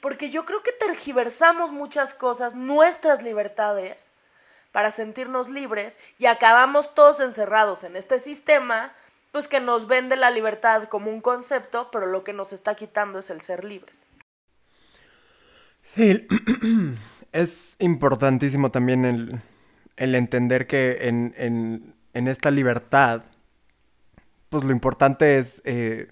porque 0.00 0.30
yo 0.30 0.44
creo 0.44 0.62
que 0.62 0.72
tergiversamos 0.72 1.72
muchas 1.72 2.12
cosas, 2.12 2.54
nuestras 2.54 3.22
libertades, 3.22 4.10
para 4.74 4.90
sentirnos 4.90 5.48
libres 5.48 6.00
y 6.18 6.26
acabamos 6.26 6.94
todos 6.94 7.20
encerrados 7.20 7.84
en 7.84 7.94
este 7.94 8.18
sistema, 8.18 8.92
pues 9.30 9.46
que 9.46 9.60
nos 9.60 9.86
vende 9.86 10.16
la 10.16 10.32
libertad 10.32 10.88
como 10.88 11.12
un 11.12 11.20
concepto, 11.20 11.90
pero 11.92 12.06
lo 12.06 12.24
que 12.24 12.32
nos 12.32 12.52
está 12.52 12.74
quitando 12.74 13.20
es 13.20 13.30
el 13.30 13.40
ser 13.40 13.62
libres. 13.62 14.08
Sí, 15.94 16.26
es 17.32 17.76
importantísimo 17.78 18.72
también 18.72 19.04
el 19.04 19.40
el 19.96 20.14
entender 20.14 20.66
que 20.66 21.08
en, 21.08 21.34
en, 21.36 21.94
en, 22.14 22.28
esta 22.28 22.50
libertad, 22.50 23.22
pues 24.48 24.64
lo 24.64 24.72
importante 24.72 25.38
es 25.38 25.62
eh, 25.64 26.08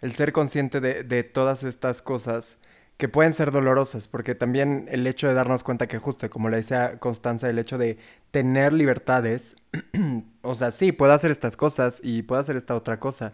el 0.00 0.12
ser 0.12 0.32
consciente 0.32 0.80
de, 0.80 1.02
de, 1.02 1.24
todas 1.24 1.62
estas 1.62 2.02
cosas 2.02 2.58
que 2.96 3.08
pueden 3.08 3.32
ser 3.32 3.50
dolorosas, 3.50 4.06
porque 4.06 4.34
también 4.34 4.86
el 4.90 5.06
hecho 5.06 5.26
de 5.26 5.34
darnos 5.34 5.64
cuenta 5.64 5.88
que 5.88 5.98
justo, 5.98 6.30
como 6.30 6.48
le 6.48 6.58
decía 6.58 6.98
Constanza, 7.00 7.50
el 7.50 7.58
hecho 7.58 7.76
de 7.76 7.98
tener 8.30 8.72
libertades, 8.72 9.56
o 10.42 10.54
sea, 10.54 10.70
sí, 10.70 10.92
puedo 10.92 11.12
hacer 11.12 11.30
estas 11.30 11.56
cosas 11.56 12.00
y 12.02 12.22
puedo 12.22 12.40
hacer 12.40 12.56
esta 12.56 12.76
otra 12.76 13.00
cosa, 13.00 13.32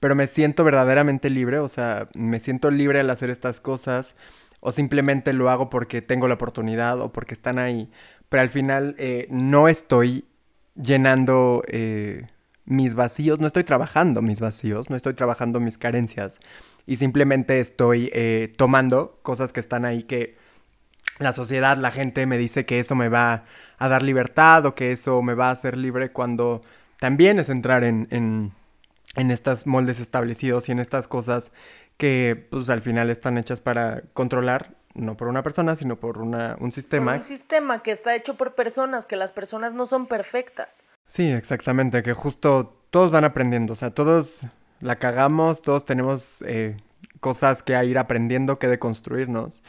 pero 0.00 0.14
me 0.14 0.26
siento 0.26 0.64
verdaderamente 0.64 1.28
libre, 1.28 1.58
o 1.58 1.68
sea, 1.68 2.08
me 2.14 2.40
siento 2.40 2.70
libre 2.70 3.00
al 3.00 3.10
hacer 3.10 3.30
estas 3.30 3.60
cosas, 3.60 4.14
o 4.60 4.72
simplemente 4.72 5.32
lo 5.32 5.50
hago 5.50 5.70
porque 5.70 6.02
tengo 6.02 6.28
la 6.28 6.34
oportunidad 6.34 7.00
o 7.00 7.12
porque 7.12 7.34
están 7.34 7.58
ahí 7.58 7.90
pero 8.28 8.42
al 8.42 8.50
final 8.50 8.94
eh, 8.98 9.26
no 9.30 9.68
estoy 9.68 10.24
llenando 10.74 11.62
eh, 11.66 12.26
mis 12.64 12.94
vacíos, 12.94 13.40
no 13.40 13.46
estoy 13.46 13.64
trabajando 13.64 14.22
mis 14.22 14.40
vacíos, 14.40 14.90
no 14.90 14.96
estoy 14.96 15.14
trabajando 15.14 15.60
mis 15.60 15.78
carencias 15.78 16.38
y 16.86 16.96
simplemente 16.96 17.60
estoy 17.60 18.10
eh, 18.12 18.52
tomando 18.56 19.18
cosas 19.22 19.52
que 19.52 19.60
están 19.60 19.84
ahí 19.84 20.02
que 20.02 20.36
la 21.18 21.32
sociedad, 21.32 21.76
la 21.76 21.90
gente 21.90 22.26
me 22.26 22.38
dice 22.38 22.64
que 22.64 22.78
eso 22.78 22.94
me 22.94 23.08
va 23.08 23.44
a 23.78 23.88
dar 23.88 24.02
libertad 24.02 24.66
o 24.66 24.74
que 24.74 24.92
eso 24.92 25.20
me 25.22 25.34
va 25.34 25.48
a 25.48 25.52
hacer 25.52 25.76
libre 25.76 26.10
cuando 26.10 26.60
también 27.00 27.38
es 27.38 27.48
entrar 27.48 27.82
en, 27.84 28.06
en, 28.10 28.52
en 29.16 29.30
estos 29.30 29.66
moldes 29.66 30.00
establecidos 30.00 30.68
y 30.68 30.72
en 30.72 30.78
estas 30.78 31.08
cosas 31.08 31.50
que 31.96 32.46
pues 32.50 32.68
al 32.68 32.82
final 32.82 33.10
están 33.10 33.38
hechas 33.38 33.60
para 33.60 34.02
controlar 34.12 34.77
no 34.94 35.16
por 35.16 35.28
una 35.28 35.42
persona, 35.42 35.76
sino 35.76 35.96
por 35.96 36.18
una, 36.18 36.56
un 36.60 36.72
sistema. 36.72 37.14
un 37.14 37.24
sistema 37.24 37.82
que 37.82 37.90
está 37.90 38.14
hecho 38.14 38.36
por 38.36 38.54
personas, 38.54 39.06
que 39.06 39.16
las 39.16 39.32
personas 39.32 39.72
no 39.72 39.86
son 39.86 40.06
perfectas. 40.06 40.84
Sí, 41.06 41.30
exactamente, 41.30 42.02
que 42.02 42.12
justo 42.12 42.76
todos 42.90 43.10
van 43.10 43.24
aprendiendo, 43.24 43.72
o 43.72 43.76
sea, 43.76 43.90
todos 43.90 44.46
la 44.80 44.96
cagamos, 44.96 45.62
todos 45.62 45.84
tenemos 45.84 46.42
eh, 46.46 46.76
cosas 47.20 47.62
que 47.62 47.82
ir 47.84 47.98
aprendiendo, 47.98 48.58
que 48.58 48.68
deconstruirnos. 48.68 49.62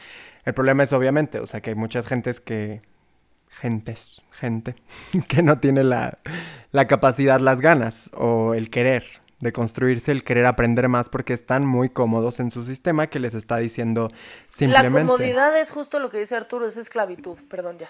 El 0.44 0.54
problema 0.54 0.82
es 0.82 0.92
obviamente, 0.92 1.40
o 1.40 1.46
sea, 1.46 1.60
que 1.60 1.70
hay 1.70 1.76
muchas 1.76 2.06
gentes 2.06 2.40
que... 2.40 2.82
Gentes, 3.52 4.22
gente, 4.30 4.76
que 5.28 5.42
no 5.42 5.58
tiene 5.58 5.82
la, 5.82 6.18
la 6.70 6.86
capacidad, 6.86 7.40
las 7.40 7.60
ganas 7.60 8.08
o 8.14 8.54
el 8.54 8.70
querer 8.70 9.04
de 9.40 9.52
construirse, 9.52 10.12
el 10.12 10.24
querer 10.24 10.46
aprender 10.46 10.88
más 10.88 11.08
porque 11.08 11.32
están 11.32 11.66
muy 11.66 11.90
cómodos 11.90 12.40
en 12.40 12.50
su 12.50 12.64
sistema 12.64 13.08
que 13.08 13.18
les 13.18 13.34
está 13.34 13.56
diciendo 13.56 14.08
simplemente. 14.48 15.00
La 15.00 15.06
comodidad 15.06 15.58
es 15.58 15.70
justo 15.70 15.98
lo 15.98 16.10
que 16.10 16.18
dice 16.18 16.36
Arturo, 16.36 16.66
es 16.66 16.76
esclavitud, 16.76 17.38
perdón 17.48 17.78
ya. 17.78 17.88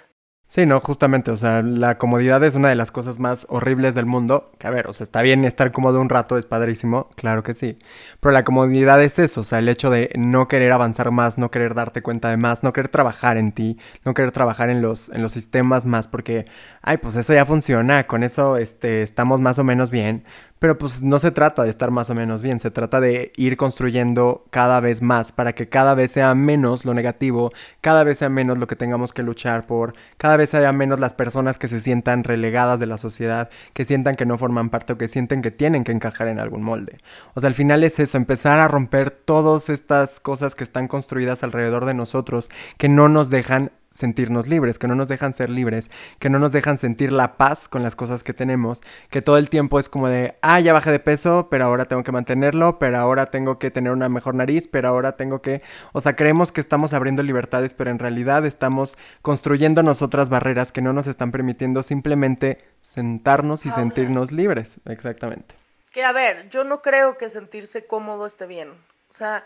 Sí, 0.53 0.67
no, 0.67 0.81
justamente, 0.81 1.31
o 1.31 1.37
sea, 1.37 1.63
la 1.63 1.97
comodidad 1.97 2.43
es 2.43 2.57
una 2.57 2.71
de 2.71 2.75
las 2.75 2.91
cosas 2.91 3.21
más 3.21 3.47
horribles 3.51 3.95
del 3.95 4.05
mundo. 4.05 4.51
Que 4.59 4.67
a 4.67 4.71
ver, 4.71 4.89
o 4.89 4.93
sea, 4.93 5.05
está 5.05 5.23
bien 5.23 5.45
estar 5.45 5.71
cómodo 5.71 6.01
un 6.01 6.09
rato, 6.09 6.37
es 6.37 6.45
padrísimo, 6.45 7.09
claro 7.15 7.45
que 7.45 7.55
sí. 7.55 7.79
Pero 8.19 8.33
la 8.33 8.43
comodidad 8.43 9.01
es 9.01 9.21
eso, 9.21 9.43
o 9.43 9.45
sea, 9.45 9.61
el 9.61 9.69
hecho 9.69 9.91
de 9.91 10.11
no 10.17 10.49
querer 10.49 10.73
avanzar 10.73 11.13
más, 11.13 11.39
no 11.39 11.53
querer 11.53 11.75
darte 11.75 12.03
cuenta 12.03 12.31
de 12.31 12.37
más, 12.37 12.65
no 12.65 12.73
querer 12.73 12.89
trabajar 12.89 13.37
en 13.37 13.53
ti, 13.53 13.79
no 14.05 14.13
querer 14.13 14.33
trabajar 14.33 14.71
en 14.71 14.83
los, 14.83 15.09
en 15.11 15.23
los 15.23 15.31
sistemas 15.31 15.87
más, 15.87 16.09
porque, 16.09 16.47
ay, 16.83 16.97
pues 16.97 17.15
eso 17.15 17.33
ya 17.33 17.47
funciona, 17.47 18.09
con 18.09 18.25
eso 18.25 18.57
este, 18.57 19.05
estamos 19.05 19.39
más 19.39 19.61
o 19.61 19.63
menos 19.63 19.93
bien. 19.93 20.25
Pero 20.61 20.77
pues 20.77 21.03
no 21.03 21.19
se 21.19 21.31
trata 21.31 21.63
de 21.63 21.71
estar 21.71 21.91
más 21.91 22.11
o 22.11 22.15
menos 22.15 22.43
bien, 22.43 22.61
se 22.61 22.71
trata 22.71 23.01
de 23.01 23.33
ir 23.37 23.57
construyendo 23.57 24.45
cada 24.51 24.79
vez 24.81 25.01
más 25.01 25.33
para 25.33 25.55
que 25.55 25.71
cada 25.71 25.95
vez 25.95 26.11
sea 26.11 26.35
menos 26.35 26.85
lo 26.85 26.93
negativo, 26.93 27.51
cada 27.81 28.05
vez 28.05 28.19
sea 28.19 28.29
menos 28.29 28.59
lo 28.59 28.67
que 28.67 28.77
tengamos 28.77 29.15
que 29.15 29.23
luchar 29.23 29.67
por, 29.67 29.95
cada 30.19 30.37
vez 30.37 30.53
haya 30.53 30.71
menos 30.73 31.01
las 31.01 31.15
personas 31.15 31.57
que 31.57 31.67
se 31.67 31.81
sientan 31.81 32.25
relegadas 32.25 32.79
de 32.79 32.85
la 32.85 32.99
sociedad, 32.99 33.49
que 33.73 33.87
sientan 33.87 34.17
que 34.17 34.27
no 34.27 34.37
forman 34.37 34.69
parte 34.69 34.93
o 34.93 34.99
que 34.99 35.09
sienten 35.09 35.41
que 35.41 35.51
tienen 35.51 35.83
que 35.83 35.93
encajar 35.93 36.29
en 36.29 36.39
algún 36.39 36.63
molde. 36.63 36.99
O 37.33 37.41
sea, 37.41 37.49
al 37.49 37.55
final 37.55 37.83
es 37.83 37.99
eso, 37.99 38.19
empezar 38.19 38.61
a 38.61 38.69
romper 38.69 39.11
todas 39.11 39.71
estas 39.71 40.21
cosas 40.21 40.55
que 40.55 40.65
están 40.65 40.89
construidas 40.89 41.43
alrededor 41.43 41.87
de 41.87 41.95
nosotros, 41.95 42.51
que 42.77 42.91
no 42.91 43.09
nos 43.09 43.31
dejan 43.31 43.73
sentirnos 43.91 44.47
libres, 44.47 44.79
que 44.79 44.87
no 44.87 44.95
nos 44.95 45.09
dejan 45.09 45.33
ser 45.33 45.51
libres, 45.51 45.91
que 46.19 46.31
no 46.31 46.39
nos 46.39 46.53
dejan 46.53 46.79
sentir 46.79 47.13
la 47.13 47.37
paz 47.37 47.69
con 47.69 47.83
las 47.83 47.97
cosas 47.97 48.23
que 48.23 48.33
tenemos, 48.33 48.83
que 49.11 49.21
todo 49.21 49.37
el 49.37 49.49
tiempo 49.49 49.81
es 49.81 49.89
como 49.89 50.09
de, 50.09 50.37
ah, 50.43 50.61
ya 50.61 50.73
bajé 50.73 50.93
de 50.93 51.01
peso, 51.01 51.49
pero 51.51 51.65
ahora 51.65 51.85
tengo 51.85 52.05
que 52.05 52.13
mantenerlo, 52.13 52.79
pero 52.79 52.99
ahora 52.99 53.27
tengo 53.27 53.59
que 53.59 53.71
tener 53.71 53.93
una 53.93 54.09
mejor 54.09 54.35
nariz, 54.35 54.69
pero 54.69 54.89
ahora 54.89 55.17
tengo 55.17 55.43
que, 55.43 55.63
o 55.93 56.01
sea, 56.01 56.15
creemos 56.15 56.53
que 56.53 56.61
estamos 56.61 56.93
abriendo 56.93 57.23
libertades, 57.23 57.75
pero 57.75 57.91
en 57.91 57.99
realidad 57.99 58.47
estamos 58.47 58.97
construyendo 59.23 59.83
nosotras 59.83 60.29
barreras 60.29 60.71
que 60.71 60.83
no 60.83 60.93
nos 60.93 61.09
están 61.09 61.33
permitiendo 61.33 61.83
simplemente 61.83 62.59
sentarnos 62.81 63.67
y 63.67 63.71
sentirnos 63.71 64.31
libres, 64.31 64.77
exactamente. 64.85 65.57
Que 65.93 66.05
a 66.05 66.13
ver, 66.13 66.49
yo 66.49 66.63
no 66.63 66.83
creo 66.83 67.17
que 67.17 67.29
sentirse 67.29 67.87
cómodo 67.87 68.25
esté 68.25 68.47
bien. 68.47 68.71
O 68.71 69.13
sea, 69.13 69.45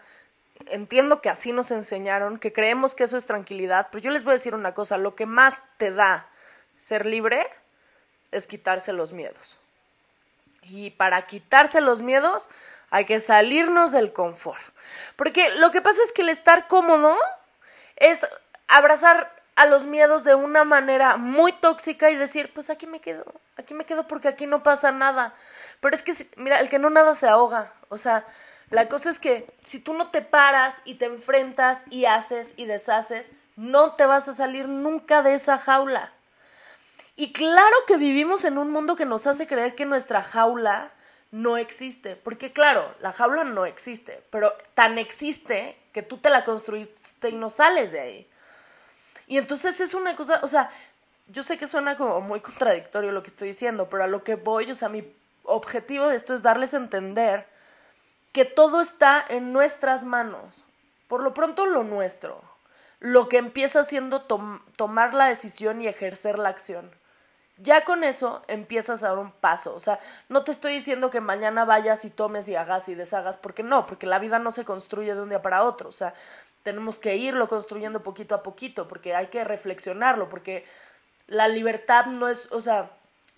entiendo 0.67 1.21
que 1.21 1.31
así 1.31 1.53
nos 1.53 1.71
enseñaron, 1.71 2.39
que 2.39 2.53
creemos 2.53 2.95
que 2.95 3.05
eso 3.05 3.17
es 3.17 3.27
tranquilidad, 3.27 3.89
pero 3.91 4.03
yo 4.03 4.11
les 4.11 4.25
voy 4.25 4.33
a 4.33 4.35
decir 4.35 4.55
una 4.55 4.75
cosa, 4.75 4.97
lo 4.97 5.15
que 5.15 5.27
más 5.27 5.63
te 5.77 5.91
da 5.91 6.29
ser 6.77 7.07
libre 7.07 7.47
es 8.31 8.47
quitarse 8.47 8.93
los 8.93 9.13
miedos. 9.13 9.59
Y 10.63 10.91
para 10.91 11.23
quitarse 11.23 11.81
los 11.81 12.03
miedos 12.03 12.49
hay 12.91 13.05
que 13.05 13.21
salirnos 13.21 13.93
del 13.93 14.13
confort. 14.13 14.63
Porque 15.17 15.51
lo 15.57 15.71
que 15.71 15.83
pasa 15.83 16.03
es 16.03 16.13
que 16.13 16.23
el 16.23 16.29
estar 16.29 16.69
cómodo 16.69 17.17
es 17.97 18.27
abrazar 18.69 19.35
a 19.57 19.67
los 19.67 19.87
miedos 19.87 20.25
de 20.25 20.35
una 20.35 20.65
manera 20.65 21.17
muy 21.17 21.53
tóxica 21.53 22.11
y 22.11 22.17
decir, 22.17 22.53
pues 22.53 22.71
aquí 22.71 22.87
me 22.87 23.01
quedo, 23.01 23.25
aquí 23.57 23.75
me 23.75 23.85
quedo 23.85 24.07
porque 24.07 24.29
aquí 24.29 24.47
no 24.47 24.63
pasa 24.63 24.91
nada. 24.91 25.35
Pero 25.81 25.95
es 25.95 26.03
que, 26.03 26.15
mira, 26.37 26.59
el 26.61 26.69
que 26.69 26.79
no 26.79 26.91
nada 26.91 27.15
se 27.15 27.29
ahoga. 27.29 27.73
O 27.89 27.99
sea, 27.99 28.27
la 28.75 28.89
cosa 28.89 29.09
es 29.09 29.21
que 29.21 29.47
si 29.61 29.79
tú 29.79 29.95
no 29.95 30.11
te 30.11 30.21
paras 30.21 30.83
y 30.85 30.95
te 30.97 31.05
enfrentas 31.05 31.85
y 31.91 32.07
haces 32.07 32.55
y 32.57 32.65
deshaces, 32.65 33.31
no 33.55 33.93
te 33.93 34.05
vas 34.05 34.27
a 34.27 34.35
salir 34.35 34.69
nunca 34.69 35.23
de 35.23 35.35
esa 35.35 35.59
jaula. 35.59 36.13
Y 37.15 37.33
claro 37.33 37.77
que 37.87 37.97
vivimos 37.97 38.45
en 38.45 38.59
un 38.59 38.71
mundo 38.71 38.97
que 38.97 39.05
nos 39.05 39.29
hace 39.29 39.47
creer 39.47 39.77
que 39.77 39.87
nuestra 39.87 40.23
jaula 40.23 40.93
no 41.31 41.57
existe. 41.57 42.17
Porque 42.17 42.51
claro, 42.51 42.93
la 42.99 43.13
jaula 43.13 43.45
no 43.45 43.65
existe, 43.65 44.25
pero 44.31 44.53
tan 44.75 44.99
existe 44.99 45.79
que 45.93 46.03
tú 46.03 46.17
te 46.17 46.29
la 46.29 46.43
construiste 46.43 47.29
y 47.29 47.37
no 47.37 47.51
sales 47.51 47.93
de 47.93 48.01
ahí. 48.01 48.31
Y 49.29 49.39
entonces 49.39 49.81
es 49.81 49.95
una 49.95 50.17
cosa, 50.17 50.41
o 50.43 50.49
sea, 50.49 50.69
yo 51.29 51.45
sé 51.45 51.57
que 51.59 51.69
suena 51.69 51.97
como 51.97 52.21
muy 52.23 52.41
contradictorio 52.41 53.13
lo 53.13 53.23
que 53.23 53.31
estoy 53.31 53.47
diciendo, 53.47 53.89
pero 53.89 54.03
a 54.03 54.09
lo 54.09 54.25
que 54.25 54.35
voy, 54.35 54.69
o 54.69 54.75
sea, 54.75 54.89
mi 54.89 55.15
objetivo 55.45 56.09
de 56.09 56.17
esto 56.17 56.35
es 56.35 56.43
darles 56.43 56.75
a 56.75 56.79
entender 56.79 57.54
que 58.35 58.45
todo 58.45 58.81
está 58.81 59.25
en 59.29 59.53
nuestras 59.53 60.05
manos. 60.05 60.65
Por 61.07 61.23
lo 61.23 61.33
pronto 61.33 61.67
lo 61.67 61.85
nuestro. 61.85 62.43
Lo 62.99 63.29
que 63.29 63.39
empieza 63.39 63.85
siendo 63.85 64.23
tomar 64.23 65.15
la 65.15 65.27
decisión 65.27 65.81
y 65.81 65.87
ejercer 65.87 66.41
la 66.41 66.49
acción. 66.49 66.91
Ya 67.59 67.85
con 67.85 68.03
eso 68.03 68.43
empiezas 68.49 69.05
a 69.05 69.11
dar 69.11 69.19
un 69.19 69.31
paso. 69.31 69.73
O 69.73 69.79
sea, 69.79 70.01
no 70.29 70.43
te 70.43 70.51
estoy 70.51 70.73
diciendo 70.73 71.11
que 71.11 71.21
mañana 71.21 71.65
vayas 71.65 72.05
y 72.05 72.11
tomes 72.11 72.49
y 72.49 72.57
hagas 72.57 72.89
y 72.89 72.97
deshagas, 72.97 73.37
porque 73.37 73.63
no, 73.63 73.87
porque 73.87 74.09
la 74.09 74.19
vida 74.19 74.41
no 74.41 74.51
se 74.51 74.65
construye 74.65 75.15
de 75.15 75.23
un 75.23 75.29
día 75.29 75.41
para 75.41 75.63
otro. 75.63 75.89
O 75.89 75.93
sea, 75.93 76.13
tenemos 76.65 76.99
que 76.99 77.15
irlo 77.15 77.47
construyendo 77.47 78.03
poquito 78.03 78.35
a 78.35 78.43
poquito, 78.43 78.89
porque 78.89 79.15
hay 79.15 79.29
que 79.29 79.45
reflexionarlo, 79.45 80.29
porque 80.29 80.65
la 81.29 81.47
libertad 81.47 82.07
no 82.07 82.29
es, 82.29 82.49
o 82.51 82.61
sea, 82.61 82.91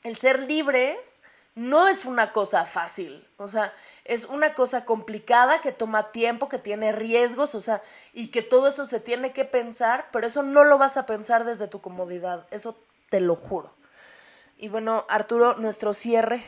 el 0.04 0.16
ser 0.16 0.40
libres 0.40 1.22
no 1.56 1.88
es 1.88 2.04
una 2.04 2.32
cosa 2.32 2.66
fácil, 2.66 3.26
o 3.38 3.48
sea, 3.48 3.72
es 4.04 4.26
una 4.26 4.52
cosa 4.52 4.84
complicada 4.84 5.62
que 5.62 5.72
toma 5.72 6.12
tiempo, 6.12 6.50
que 6.50 6.58
tiene 6.58 6.92
riesgos, 6.92 7.54
o 7.54 7.60
sea, 7.60 7.80
y 8.12 8.28
que 8.28 8.42
todo 8.42 8.68
eso 8.68 8.84
se 8.84 9.00
tiene 9.00 9.32
que 9.32 9.46
pensar, 9.46 10.08
pero 10.12 10.26
eso 10.26 10.42
no 10.42 10.64
lo 10.64 10.76
vas 10.76 10.98
a 10.98 11.06
pensar 11.06 11.46
desde 11.46 11.66
tu 11.66 11.80
comodidad, 11.80 12.46
eso 12.50 12.78
te 13.08 13.20
lo 13.20 13.34
juro. 13.34 13.74
Y 14.58 14.68
bueno, 14.68 15.06
Arturo, 15.08 15.56
nuestro 15.56 15.94
cierre. 15.94 16.42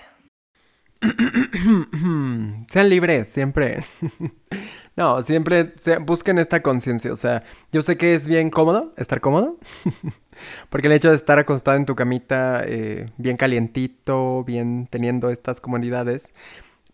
Sean 2.71 2.89
libres, 2.91 3.29
siempre. 3.29 3.85
No, 4.99 5.23
siempre 5.23 5.75
busquen 6.01 6.39
esta 6.41 6.61
conciencia. 6.61 7.13
O 7.13 7.17
sea, 7.17 7.45
yo 7.71 7.83
sé 7.83 7.97
que 7.97 8.17
es 8.17 8.27
bien 8.27 8.51
cómodo 8.51 8.93
estar 8.97 9.21
cómodo. 9.21 9.57
Porque 10.71 10.89
el 10.89 10.93
hecho 10.93 11.11
de 11.11 11.15
estar 11.15 11.39
acostado 11.39 11.77
en 11.77 11.87
tu 11.87 11.95
camita, 11.95 12.65
eh, 12.67 13.09
bien 13.17 13.37
calientito, 13.37 14.43
bien 14.43 14.89
teniendo 14.91 15.31
estas 15.31 15.61
comodidades, 15.61 16.35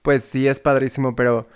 pues 0.03 0.23
sí 0.23 0.47
es 0.47 0.61
padrísimo, 0.61 1.17
pero, 1.17 1.49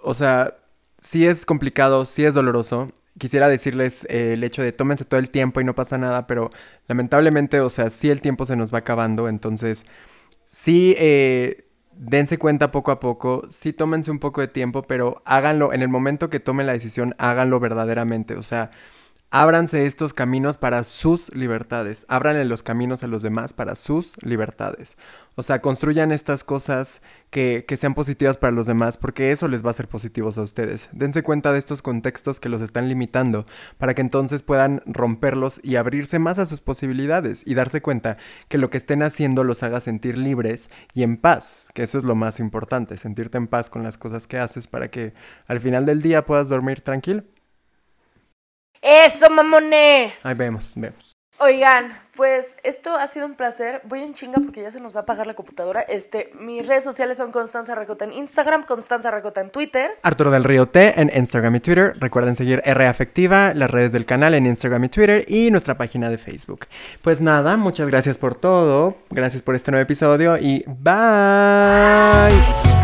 o 0.00 0.12
sea, 0.12 0.56
sí 0.98 1.24
es 1.24 1.46
complicado, 1.46 2.04
sí 2.04 2.24
es 2.24 2.34
doloroso. 2.34 2.90
Quisiera 3.18 3.48
decirles 3.48 4.04
eh, 4.10 4.32
el 4.32 4.42
hecho 4.42 4.60
de 4.62 4.72
tómense 4.72 5.04
todo 5.04 5.20
el 5.20 5.30
tiempo 5.30 5.60
y 5.60 5.64
no 5.64 5.76
pasa 5.76 5.98
nada, 5.98 6.26
pero 6.26 6.50
lamentablemente, 6.88 7.60
o 7.60 7.70
sea, 7.70 7.90
sí 7.90 8.10
el 8.10 8.20
tiempo 8.20 8.44
se 8.44 8.56
nos 8.56 8.74
va 8.74 8.78
acabando, 8.78 9.28
entonces 9.28 9.86
sí 10.46 10.96
eh, 10.98 11.64
dense 11.96 12.38
cuenta 12.38 12.70
poco 12.70 12.90
a 12.90 13.00
poco, 13.00 13.46
sí 13.50 13.72
tómense 13.72 14.10
un 14.10 14.18
poco 14.18 14.40
de 14.40 14.48
tiempo, 14.48 14.82
pero 14.82 15.22
háganlo, 15.24 15.72
en 15.72 15.82
el 15.82 15.88
momento 15.88 16.30
que 16.30 16.40
tomen 16.40 16.66
la 16.66 16.72
decisión, 16.72 17.14
háganlo 17.18 17.60
verdaderamente, 17.60 18.34
o 18.36 18.42
sea, 18.42 18.70
ábranse 19.32 19.86
estos 19.86 20.12
caminos 20.12 20.58
para 20.58 20.84
sus 20.84 21.34
libertades, 21.34 22.04
ábranle 22.08 22.44
los 22.44 22.62
caminos 22.62 23.02
a 23.02 23.06
los 23.06 23.22
demás 23.22 23.54
para 23.54 23.74
sus 23.74 24.22
libertades. 24.22 24.98
O 25.36 25.42
sea, 25.42 25.62
construyan 25.62 26.12
estas 26.12 26.44
cosas 26.44 27.00
que, 27.30 27.64
que, 27.66 27.78
sean 27.78 27.94
positivas 27.94 28.36
para 28.36 28.50
los 28.50 28.66
demás, 28.66 28.98
porque 28.98 29.32
eso 29.32 29.48
les 29.48 29.64
va 29.64 29.70
a 29.70 29.72
ser 29.72 29.88
positivos 29.88 30.36
a 30.36 30.42
ustedes. 30.42 30.90
Dense 30.92 31.22
cuenta 31.22 31.50
de 31.50 31.58
estos 31.58 31.80
contextos 31.80 32.40
que 32.40 32.50
los 32.50 32.60
están 32.60 32.90
limitando, 32.90 33.46
para 33.78 33.94
que 33.94 34.02
entonces 34.02 34.42
puedan 34.42 34.82
romperlos 34.84 35.60
y 35.62 35.76
abrirse 35.76 36.18
más 36.18 36.38
a 36.38 36.44
sus 36.44 36.60
posibilidades 36.60 37.42
y 37.46 37.54
darse 37.54 37.80
cuenta 37.80 38.18
que 38.48 38.58
lo 38.58 38.68
que 38.68 38.76
estén 38.76 39.02
haciendo 39.02 39.44
los 39.44 39.62
haga 39.62 39.80
sentir 39.80 40.18
libres 40.18 40.68
y 40.92 41.04
en 41.04 41.16
paz, 41.16 41.68
que 41.72 41.84
eso 41.84 41.96
es 41.96 42.04
lo 42.04 42.14
más 42.14 42.38
importante, 42.38 42.98
sentirte 42.98 43.38
en 43.38 43.46
paz 43.46 43.70
con 43.70 43.82
las 43.82 43.96
cosas 43.96 44.26
que 44.26 44.38
haces 44.38 44.66
para 44.66 44.90
que 44.90 45.14
al 45.46 45.58
final 45.60 45.86
del 45.86 46.02
día 46.02 46.26
puedas 46.26 46.50
dormir 46.50 46.82
tranquilo. 46.82 47.24
Eso, 48.82 49.30
mamone. 49.30 50.12
Ahí 50.24 50.34
vemos, 50.34 50.72
vemos. 50.74 51.12
Oigan, 51.38 51.88
pues 52.14 52.56
esto 52.62 52.94
ha 52.94 53.08
sido 53.08 53.26
un 53.26 53.34
placer. 53.34 53.80
Voy 53.84 54.00
en 54.00 54.14
chinga 54.14 54.38
porque 54.38 54.62
ya 54.62 54.70
se 54.70 54.80
nos 54.80 54.94
va 54.94 55.00
a 55.00 55.02
apagar 55.02 55.26
la 55.26 55.34
computadora. 55.34 55.80
Este, 55.80 56.30
mis 56.38 56.68
redes 56.68 56.84
sociales 56.84 57.18
son 57.18 57.32
Constanza 57.32 57.74
Racota 57.74 58.04
en 58.04 58.12
Instagram, 58.12 58.62
Constanza 58.62 59.10
Racota 59.10 59.40
en 59.40 59.50
Twitter. 59.50 59.90
Arturo 60.02 60.30
del 60.30 60.44
Río 60.44 60.68
T 60.68 61.00
en 61.00 61.10
Instagram 61.12 61.56
y 61.56 61.60
Twitter. 61.60 61.94
Recuerden 61.98 62.36
seguir 62.36 62.62
R 62.64 62.86
Afectiva, 62.86 63.54
las 63.54 63.72
redes 63.72 63.90
del 63.90 64.06
canal 64.06 64.34
en 64.34 64.46
Instagram 64.46 64.84
y 64.84 64.88
Twitter 64.88 65.24
y 65.26 65.50
nuestra 65.50 65.76
página 65.76 66.10
de 66.10 66.18
Facebook. 66.18 66.66
Pues 67.02 67.20
nada, 67.20 67.56
muchas 67.56 67.88
gracias 67.88 68.18
por 68.18 68.36
todo. 68.36 68.96
Gracias 69.10 69.42
por 69.42 69.56
este 69.56 69.72
nuevo 69.72 69.82
episodio 69.82 70.36
y 70.36 70.64
bye. 70.68 72.81